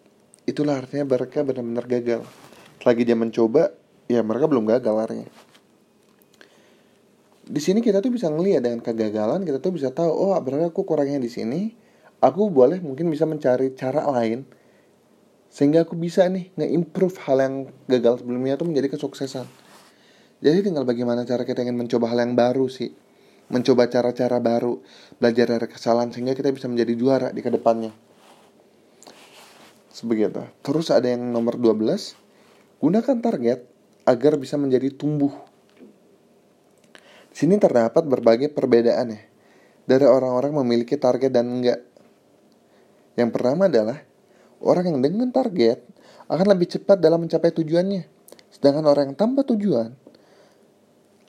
itulah 0.48 0.80
artinya 0.80 1.04
mereka 1.04 1.44
benar-benar 1.44 1.84
gagal. 1.84 2.24
Lagi 2.84 3.02
dia 3.04 3.16
mencoba, 3.16 3.76
ya 4.08 4.24
mereka 4.24 4.48
belum 4.48 4.64
gagal 4.64 4.94
artinya. 4.96 5.28
Di 7.46 7.60
sini 7.62 7.78
kita 7.78 8.02
tuh 8.02 8.10
bisa 8.10 8.26
ngeliat 8.26 8.64
dengan 8.64 8.82
kegagalan, 8.82 9.46
kita 9.46 9.62
tuh 9.62 9.70
bisa 9.76 9.94
tahu, 9.94 10.10
oh 10.10 10.34
berarti 10.42 10.66
aku 10.66 10.82
kurangnya 10.82 11.22
di 11.22 11.30
sini, 11.30 11.70
aku 12.18 12.50
boleh 12.50 12.82
mungkin 12.82 13.06
bisa 13.06 13.22
mencari 13.28 13.70
cara 13.76 14.02
lain 14.08 14.42
sehingga 15.46 15.86
aku 15.86 15.96
bisa 15.96 16.26
nih 16.28 16.52
nge-improve 16.58 17.16
hal 17.24 17.38
yang 17.40 17.54
gagal 17.88 18.20
sebelumnya 18.20 18.60
itu 18.60 18.66
menjadi 18.66 18.92
kesuksesan. 18.92 19.46
Jadi 20.44 20.58
tinggal 20.68 20.84
bagaimana 20.84 21.24
cara 21.24 21.48
kita 21.48 21.64
ingin 21.64 21.80
mencoba 21.80 22.12
hal 22.12 22.20
yang 22.20 22.36
baru 22.36 22.68
sih. 22.68 22.92
Mencoba 23.48 23.86
cara-cara 23.86 24.42
baru, 24.42 24.82
belajar 25.22 25.54
dari 25.54 25.70
kesalahan 25.70 26.10
sehingga 26.10 26.34
kita 26.34 26.50
bisa 26.50 26.66
menjadi 26.66 26.92
juara 26.98 27.28
di 27.30 27.40
ke 27.40 27.48
depannya. 27.48 27.94
Sebegitu. 29.96 30.44
Terus 30.60 30.92
ada 30.92 31.08
yang 31.08 31.32
nomor 31.32 31.56
12, 31.56 32.12
gunakan 32.84 33.16
target 33.16 33.64
agar 34.04 34.36
bisa 34.36 34.60
menjadi 34.60 34.92
tumbuh. 34.92 35.32
Sini 37.32 37.56
terdapat 37.56 38.04
berbagai 38.04 38.52
perbedaan 38.52 39.16
ya 39.16 39.20
dari 39.88 40.04
orang-orang 40.04 40.52
memiliki 40.60 41.00
target 41.00 41.32
dan 41.32 41.48
enggak. 41.48 41.80
Yang 43.16 43.30
pertama 43.32 43.72
adalah 43.72 44.04
orang 44.60 44.92
yang 44.92 45.00
dengan 45.00 45.32
target 45.32 45.80
akan 46.28 46.44
lebih 46.52 46.76
cepat 46.76 47.00
dalam 47.00 47.24
mencapai 47.24 47.48
tujuannya. 47.56 48.04
Sedangkan 48.52 48.84
orang 48.84 49.12
yang 49.12 49.16
tanpa 49.16 49.48
tujuan 49.48 49.96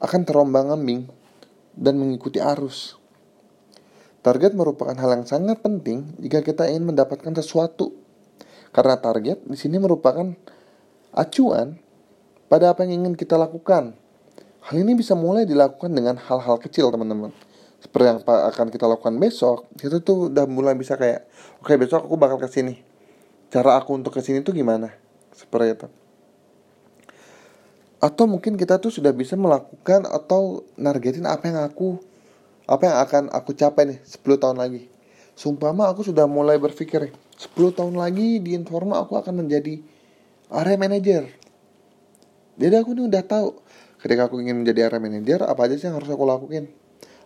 akan 0.04 0.22
terombang-ambing 0.28 1.08
dan 1.72 1.96
mengikuti 1.96 2.44
arus. 2.44 3.00
Target 4.28 4.60
merupakan 4.60 4.92
hal 4.92 5.24
yang 5.24 5.24
sangat 5.24 5.64
penting 5.64 6.20
jika 6.20 6.44
kita 6.44 6.68
ingin 6.68 6.92
mendapatkan 6.92 7.32
sesuatu. 7.32 8.07
Karena 8.76 9.00
target 9.00 9.44
di 9.44 9.58
sini 9.60 9.80
merupakan 9.80 10.34
acuan 11.16 11.80
pada 12.48 12.72
apa 12.72 12.84
yang 12.88 13.04
ingin 13.04 13.14
kita 13.20 13.36
lakukan. 13.36 13.96
Hal 14.68 14.76
ini 14.84 15.00
bisa 15.00 15.16
mulai 15.16 15.48
dilakukan 15.48 15.92
dengan 15.96 16.20
hal-hal 16.20 16.60
kecil, 16.60 16.92
teman-teman. 16.92 17.32
Seperti 17.78 18.06
yang 18.10 18.20
akan 18.26 18.68
kita 18.74 18.90
lakukan 18.90 19.16
besok 19.22 19.70
itu 19.78 20.02
tuh 20.02 20.34
udah 20.34 20.50
mulai 20.50 20.74
bisa 20.74 20.98
kayak 20.98 21.30
oke 21.62 21.70
okay, 21.70 21.78
besok 21.78 22.10
aku 22.10 22.18
bakal 22.18 22.42
ke 22.42 22.50
sini. 22.50 22.82
Cara 23.54 23.78
aku 23.78 23.94
untuk 23.96 24.18
ke 24.18 24.22
sini 24.26 24.42
tuh 24.42 24.52
gimana? 24.52 24.92
Seperti 25.32 25.78
itu. 25.78 25.88
Atau 28.02 28.26
mungkin 28.26 28.58
kita 28.58 28.82
tuh 28.82 28.90
sudah 28.90 29.14
bisa 29.14 29.38
melakukan 29.38 30.10
atau 30.10 30.66
nargetin 30.76 31.26
apa 31.30 31.50
yang 31.50 31.62
aku 31.62 32.02
apa 32.68 32.84
yang 32.84 32.98
akan 33.00 33.24
aku 33.32 33.56
capai 33.56 33.94
nih 33.94 34.00
10 34.04 34.26
tahun 34.42 34.58
lagi. 34.58 34.90
Sumpama 35.38 35.86
aku 35.88 36.02
sudah 36.02 36.26
mulai 36.26 36.58
berpikir 36.58 37.14
10 37.38 37.54
tahun 37.78 37.93
lagi 38.02 38.41
di 38.41 38.58
Informa 38.58 39.06
aku 39.06 39.13
akan 39.13 39.45
menjadi 39.45 39.78
area 40.50 40.73
manager. 40.73 41.30
Jadi 42.58 42.73
aku 42.73 42.97
nih 42.97 43.06
udah 43.06 43.23
tahu 43.30 43.62
ketika 44.02 44.26
aku 44.26 44.41
ingin 44.41 44.65
menjadi 44.65 44.89
area 44.89 44.97
manager 44.97 45.45
apa 45.45 45.69
aja 45.69 45.78
sih 45.78 45.86
yang 45.86 46.02
harus 46.02 46.10
aku 46.10 46.26
lakuin? 46.26 46.65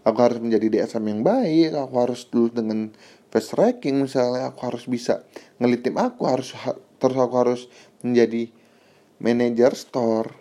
Aku 0.03 0.19
harus 0.19 0.43
menjadi 0.43 0.67
DSM 0.67 1.03
yang 1.07 1.21
baik 1.23 1.71
aku 1.79 1.95
harus 1.95 2.27
dulu 2.27 2.51
dengan 2.51 2.91
fast 3.31 3.55
tracking 3.55 4.03
misalnya 4.03 4.51
aku 4.51 4.67
harus 4.67 4.83
bisa 4.83 5.23
ngelit 5.63 5.87
tim 5.87 5.95
aku 5.95 6.27
harus 6.27 6.51
terus 6.99 7.15
aku 7.15 7.35
harus 7.39 7.61
menjadi 8.03 8.51
manager 9.23 9.71
store. 9.79 10.35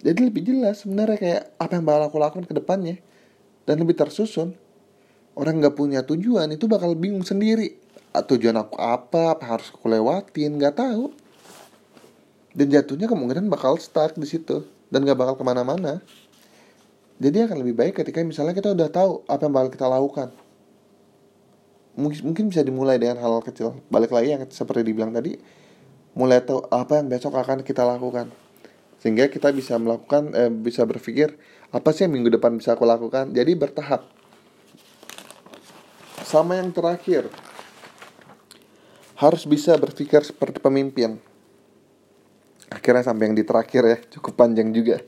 Jadi 0.00 0.32
lebih 0.32 0.40
jelas 0.40 0.88
sebenarnya 0.88 1.18
kayak 1.20 1.42
apa 1.60 1.72
yang 1.76 1.84
bakal 1.84 2.02
aku 2.08 2.16
lakukan 2.16 2.46
ke 2.48 2.54
depannya. 2.56 2.96
Dan 3.66 3.82
lebih 3.82 3.98
tersusun. 3.98 4.54
Orang 5.36 5.60
nggak 5.60 5.74
punya 5.76 6.00
tujuan 6.06 6.48
itu 6.54 6.64
bakal 6.64 6.94
bingung 6.96 7.26
sendiri 7.26 7.85
tujuan 8.24 8.56
aku 8.56 8.80
apa? 8.80 9.36
Apa 9.36 9.44
harus 9.56 9.68
aku 9.68 9.90
lewatin? 9.90 10.56
Nggak 10.56 10.80
tahu. 10.80 11.12
Dan 12.56 12.72
jatuhnya 12.72 13.10
kemungkinan 13.10 13.52
bakal 13.52 13.76
stuck 13.76 14.16
di 14.16 14.24
situ. 14.24 14.64
Dan 14.88 15.04
nggak 15.04 15.18
bakal 15.18 15.34
ke 15.36 15.44
mana-mana. 15.44 16.00
Jadi 17.16 17.48
akan 17.48 17.64
lebih 17.64 17.74
baik 17.76 18.00
ketika 18.00 18.20
misalnya 18.24 18.52
kita 18.52 18.76
udah 18.76 18.88
tahu 18.92 19.24
apa 19.24 19.48
yang 19.48 19.54
bakal 19.56 19.68
kita 19.72 19.86
lakukan. 19.88 20.28
Mungkin 21.96 22.20
mungkin 22.28 22.44
bisa 22.52 22.60
dimulai 22.60 23.00
dengan 23.00 23.16
hal, 23.24 23.32
-hal 23.32 23.44
kecil. 23.44 23.80
Balik 23.88 24.12
lagi 24.12 24.36
yang 24.36 24.44
seperti 24.52 24.84
dibilang 24.84 25.16
tadi 25.16 25.40
mulai 26.16 26.40
tahu 26.40 26.64
apa 26.72 27.00
yang 27.00 27.08
besok 27.08 27.36
akan 27.36 27.64
kita 27.64 27.84
lakukan. 27.84 28.32
Sehingga 29.00 29.28
kita 29.28 29.52
bisa 29.52 29.76
melakukan 29.76 30.32
eh, 30.32 30.52
bisa 30.52 30.84
berpikir 30.88 31.36
apa 31.72 31.92
sih 31.92 32.08
yang 32.08 32.16
minggu 32.16 32.32
depan 32.32 32.56
bisa 32.56 32.76
aku 32.76 32.88
lakukan? 32.88 33.32
Jadi 33.32 33.52
bertahap. 33.56 34.08
Sama 36.24 36.58
yang 36.58 36.74
terakhir 36.74 37.28
harus 39.16 39.42
bisa 39.48 39.76
berpikir 39.80 40.22
seperti 40.22 40.60
pemimpin 40.60 41.20
akhirnya 42.68 43.04
sampai 43.06 43.32
yang 43.32 43.36
di 43.36 43.44
terakhir 43.44 43.82
ya 43.84 43.98
cukup 44.18 44.36
panjang 44.36 44.70
juga 44.72 45.00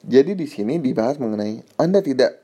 Jadi 0.00 0.32
di 0.32 0.48
sini 0.48 0.80
dibahas 0.80 1.20
mengenai 1.20 1.60
Anda 1.76 2.00
tidak 2.00 2.40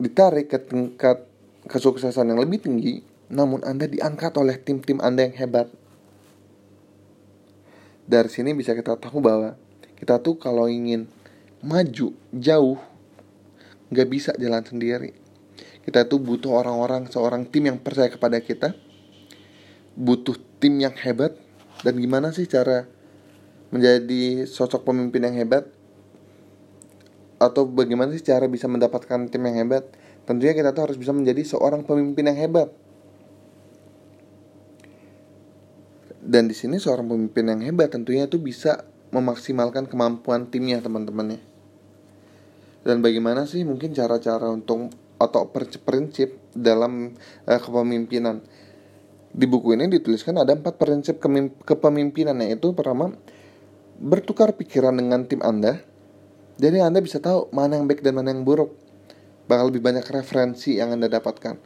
ditarik 0.00 0.48
ke 0.48 0.56
tingkat 0.60 1.28
kesuksesan 1.68 2.32
yang 2.32 2.40
lebih 2.40 2.64
tinggi, 2.64 3.04
namun 3.28 3.60
Anda 3.68 3.84
diangkat 3.84 4.32
oleh 4.40 4.56
tim-tim 4.56 5.00
Anda 5.04 5.28
yang 5.28 5.36
hebat. 5.36 5.68
Dari 8.06 8.30
sini 8.32 8.56
bisa 8.56 8.72
kita 8.72 8.96
tahu 8.96 9.18
bahwa 9.20 9.58
kita 9.98 10.22
tuh 10.24 10.40
kalau 10.40 10.70
ingin 10.70 11.10
maju 11.60 12.16
jauh 12.32 12.78
nggak 13.92 14.08
bisa 14.08 14.30
jalan 14.40 14.64
sendiri. 14.64 15.12
Kita 15.84 16.08
tuh 16.08 16.18
butuh 16.18 16.50
orang-orang 16.50 17.12
seorang 17.12 17.44
tim 17.44 17.68
yang 17.68 17.78
percaya 17.78 18.08
kepada 18.08 18.40
kita, 18.40 18.72
butuh 19.96 20.36
tim 20.60 20.76
yang 20.78 20.94
hebat 20.94 21.34
dan 21.80 21.96
gimana 21.96 22.30
sih 22.30 22.44
cara 22.44 22.84
menjadi 23.72 24.46
sosok 24.46 24.86
pemimpin 24.86 25.26
yang 25.26 25.36
hebat 25.36 25.66
atau 27.36 27.68
bagaimana 27.68 28.16
sih 28.16 28.24
cara 28.24 28.48
bisa 28.48 28.64
mendapatkan 28.64 29.28
tim 29.28 29.42
yang 29.44 29.66
hebat? 29.66 29.84
Tentunya 30.24 30.56
kita 30.56 30.72
tuh 30.72 30.88
harus 30.88 30.96
bisa 30.96 31.12
menjadi 31.12 31.44
seorang 31.44 31.84
pemimpin 31.84 32.32
yang 32.32 32.38
hebat. 32.38 32.72
Dan 36.26 36.50
di 36.50 36.56
sini 36.56 36.80
seorang 36.80 37.06
pemimpin 37.06 37.46
yang 37.46 37.62
hebat 37.62 37.92
tentunya 37.92 38.26
itu 38.26 38.40
bisa 38.40 38.82
memaksimalkan 39.14 39.86
kemampuan 39.86 40.50
timnya 40.50 40.82
teman-temannya. 40.82 41.38
Dan 42.82 43.04
bagaimana 43.04 43.46
sih 43.46 43.62
mungkin 43.62 43.94
cara-cara 43.94 44.50
untuk 44.50 44.90
atau 45.16 45.48
prinsip 45.86 46.40
dalam 46.56 47.14
uh, 47.46 47.60
kepemimpinan? 47.60 48.42
Di 49.36 49.44
buku 49.44 49.76
ini 49.76 49.92
dituliskan 49.92 50.40
ada 50.40 50.56
empat 50.56 50.80
prinsip 50.80 51.20
kepemimpinan 51.60 52.40
yaitu 52.40 52.72
pertama 52.72 53.12
bertukar 54.00 54.56
pikiran 54.56 54.96
dengan 54.96 55.28
tim 55.28 55.44
Anda, 55.44 55.84
jadi 56.56 56.88
Anda 56.88 57.04
bisa 57.04 57.20
tahu 57.20 57.52
mana 57.52 57.76
yang 57.76 57.84
baik 57.84 58.00
dan 58.00 58.16
mana 58.16 58.32
yang 58.32 58.48
buruk. 58.48 58.72
Bakal 59.44 59.68
lebih 59.68 59.84
banyak 59.84 60.08
referensi 60.08 60.80
yang 60.80 60.96
Anda 60.96 61.12
dapatkan. 61.12 61.60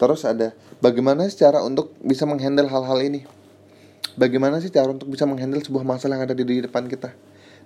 Terus 0.00 0.24
ada 0.24 0.56
bagaimana 0.80 1.28
cara 1.28 1.60
untuk 1.60 1.92
bisa 2.00 2.24
menghandle 2.24 2.68
hal-hal 2.68 2.96
ini. 3.04 3.28
Bagaimana 4.16 4.64
sih 4.64 4.72
cara 4.72 4.88
untuk 4.88 5.12
bisa 5.12 5.28
menghandle 5.28 5.60
sebuah 5.60 5.84
masalah 5.84 6.16
yang 6.16 6.32
ada 6.32 6.36
di, 6.36 6.48
di 6.48 6.64
depan 6.64 6.88
kita. 6.88 7.12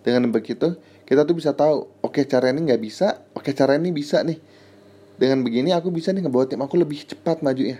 Dengan 0.02 0.26
begitu, 0.34 0.74
kita 1.06 1.22
tuh 1.22 1.38
bisa 1.38 1.54
tahu, 1.54 1.86
oke 2.02 2.18
okay, 2.18 2.24
cara 2.26 2.50
ini 2.50 2.66
nggak 2.66 2.82
bisa, 2.82 3.22
oke 3.38 3.46
okay, 3.46 3.52
cara 3.54 3.78
ini 3.78 3.94
bisa 3.94 4.26
nih. 4.26 4.42
Dengan 5.20 5.46
begini 5.46 5.70
aku 5.70 5.94
bisa 5.94 6.10
nih 6.10 6.26
ngebawa 6.26 6.50
tim 6.50 6.58
aku 6.58 6.74
lebih 6.74 7.06
cepat 7.06 7.46
maju 7.46 7.62
ya. 7.62 7.78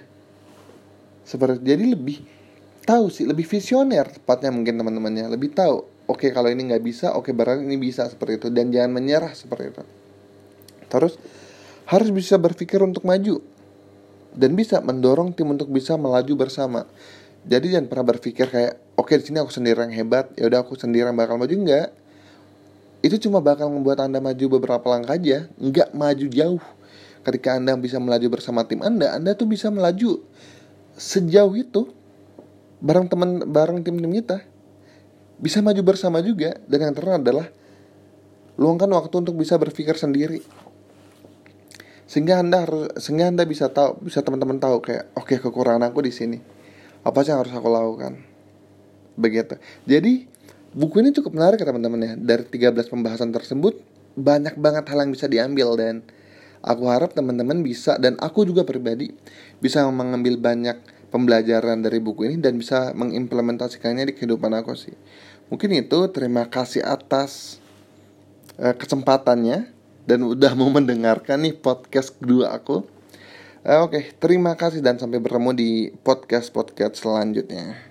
Seperti 1.25 1.63
jadi 1.63 1.85
lebih 1.95 2.21
tahu 2.85 3.13
sih, 3.13 3.29
lebih 3.29 3.47
visioner 3.47 4.09
tepatnya 4.09 4.51
mungkin 4.51 4.81
teman-temannya, 4.81 5.31
lebih 5.31 5.55
tahu 5.55 5.85
oke 6.11 6.27
okay, 6.27 6.31
kalau 6.35 6.51
ini 6.51 6.67
nggak 6.67 6.83
bisa 6.83 7.15
oke 7.15 7.31
okay, 7.31 7.33
berarti 7.33 7.63
ini 7.63 7.79
bisa 7.79 8.11
seperti 8.11 8.43
itu 8.43 8.49
dan 8.51 8.75
jangan 8.75 8.91
menyerah 8.99 9.31
seperti 9.31 9.71
itu. 9.71 9.83
Terus 10.91 11.15
harus 11.87 12.11
bisa 12.11 12.35
berpikir 12.35 12.83
untuk 12.83 13.07
maju 13.07 13.39
dan 14.35 14.51
bisa 14.59 14.83
mendorong 14.83 15.31
tim 15.31 15.47
untuk 15.55 15.71
bisa 15.71 15.95
melaju 15.95 16.35
bersama. 16.35 16.87
Jadi 17.47 17.73
jangan 17.73 17.87
pernah 17.89 18.07
berpikir 18.11 18.47
kayak 18.51 18.75
oke 18.99 19.07
okay, 19.07 19.23
di 19.23 19.31
sini 19.31 19.39
aku 19.39 19.55
sendiri 19.55 19.87
yang 19.87 19.95
hebat 19.95 20.35
ya 20.35 20.51
udah 20.51 20.67
aku 20.67 20.75
sendiri 20.75 21.07
yang 21.07 21.17
bakal 21.17 21.39
maju. 21.39 21.55
Enggak 21.55 21.95
itu 23.01 23.17
cuma 23.17 23.41
bakal 23.41 23.73
membuat 23.73 24.05
anda 24.05 24.21
maju 24.21 24.61
beberapa 24.61 24.85
langkah 24.93 25.17
aja 25.17 25.47
nggak 25.57 25.95
maju 25.95 26.27
jauh. 26.27 26.65
Ketika 27.21 27.61
anda 27.61 27.77
bisa 27.77 28.01
melaju 28.01 28.27
bersama 28.33 28.67
tim 28.67 28.83
anda 28.83 29.15
anda 29.15 29.33
tuh 29.37 29.47
bisa 29.47 29.69
melaju 29.69 30.25
sejauh 31.01 31.57
itu 31.57 31.89
bareng 32.85 33.09
teman 33.09 33.49
bareng 33.49 33.81
tim-tim 33.81 34.13
kita 34.21 34.45
bisa 35.41 35.65
maju 35.65 35.81
bersama 35.81 36.21
juga 36.21 36.61
dan 36.69 36.79
yang 36.85 36.93
terakhir 36.93 37.25
adalah 37.25 37.47
luangkan 38.61 38.93
waktu 38.93 39.15
untuk 39.25 39.41
bisa 39.41 39.57
berpikir 39.57 39.97
sendiri. 39.97 40.45
Sehingga 42.05 42.45
anda 42.45 42.69
harus 42.69 42.93
sehingga 43.01 43.33
anda 43.33 43.49
bisa 43.49 43.73
tahu 43.73 44.05
bisa 44.05 44.21
teman-teman 44.21 44.61
tahu 44.61 44.85
kayak 44.85 45.09
oke 45.17 45.33
okay, 45.33 45.39
kekurangan 45.41 45.89
aku 45.89 46.05
di 46.05 46.13
sini. 46.13 46.39
Apa 47.01 47.25
sih 47.25 47.33
yang 47.33 47.41
harus 47.41 47.57
aku 47.57 47.73
lakukan? 47.73 48.21
Begitu. 49.17 49.57
Jadi 49.89 50.29
buku 50.77 51.01
ini 51.01 51.17
cukup 51.17 51.33
menarik 51.33 51.65
ya 51.65 51.67
teman-teman 51.73 52.01
ya. 52.05 52.13
Dari 52.21 52.45
13 52.45 52.93
pembahasan 52.93 53.33
tersebut 53.33 53.81
banyak 54.21 54.61
banget 54.61 54.85
hal 54.93 55.09
yang 55.09 55.13
bisa 55.17 55.25
diambil 55.25 55.81
dan 55.81 56.05
aku 56.61 56.85
harap 56.89 57.13
teman-teman 57.17 57.65
bisa 57.65 57.97
dan 57.97 58.17
aku 58.21 58.45
juga 58.49 58.65
pribadi 58.65 59.13
bisa 59.61 59.85
mengambil 59.89 60.37
banyak 60.37 60.77
pembelajaran 61.11 61.83
dari 61.83 61.99
buku 61.99 62.31
ini 62.31 62.37
dan 62.39 62.57
bisa 62.57 62.95
mengimplementasikannya 62.95 64.09
di 64.09 64.15
kehidupan 64.15 64.55
aku 64.55 64.79
sih 64.79 64.95
Mungkin 65.51 65.75
itu 65.75 65.99
terima 66.15 66.47
kasih 66.47 66.87
atas 66.87 67.59
uh, 68.63 68.71
kesempatannya 68.71 69.67
dan 70.07 70.23
udah 70.23 70.55
mau 70.55 70.71
mendengarkan 70.71 71.43
nih 71.43 71.59
podcast 71.59 72.15
kedua 72.23 72.55
aku. 72.55 72.87
Uh, 73.67 73.83
Oke, 73.83 73.99
okay, 73.99 74.05
terima 74.23 74.55
kasih 74.55 74.79
dan 74.79 74.97
sampai 74.97 75.19
bertemu 75.19 75.51
di 75.53 75.71
podcast-podcast 76.07 77.03
selanjutnya. 77.03 77.90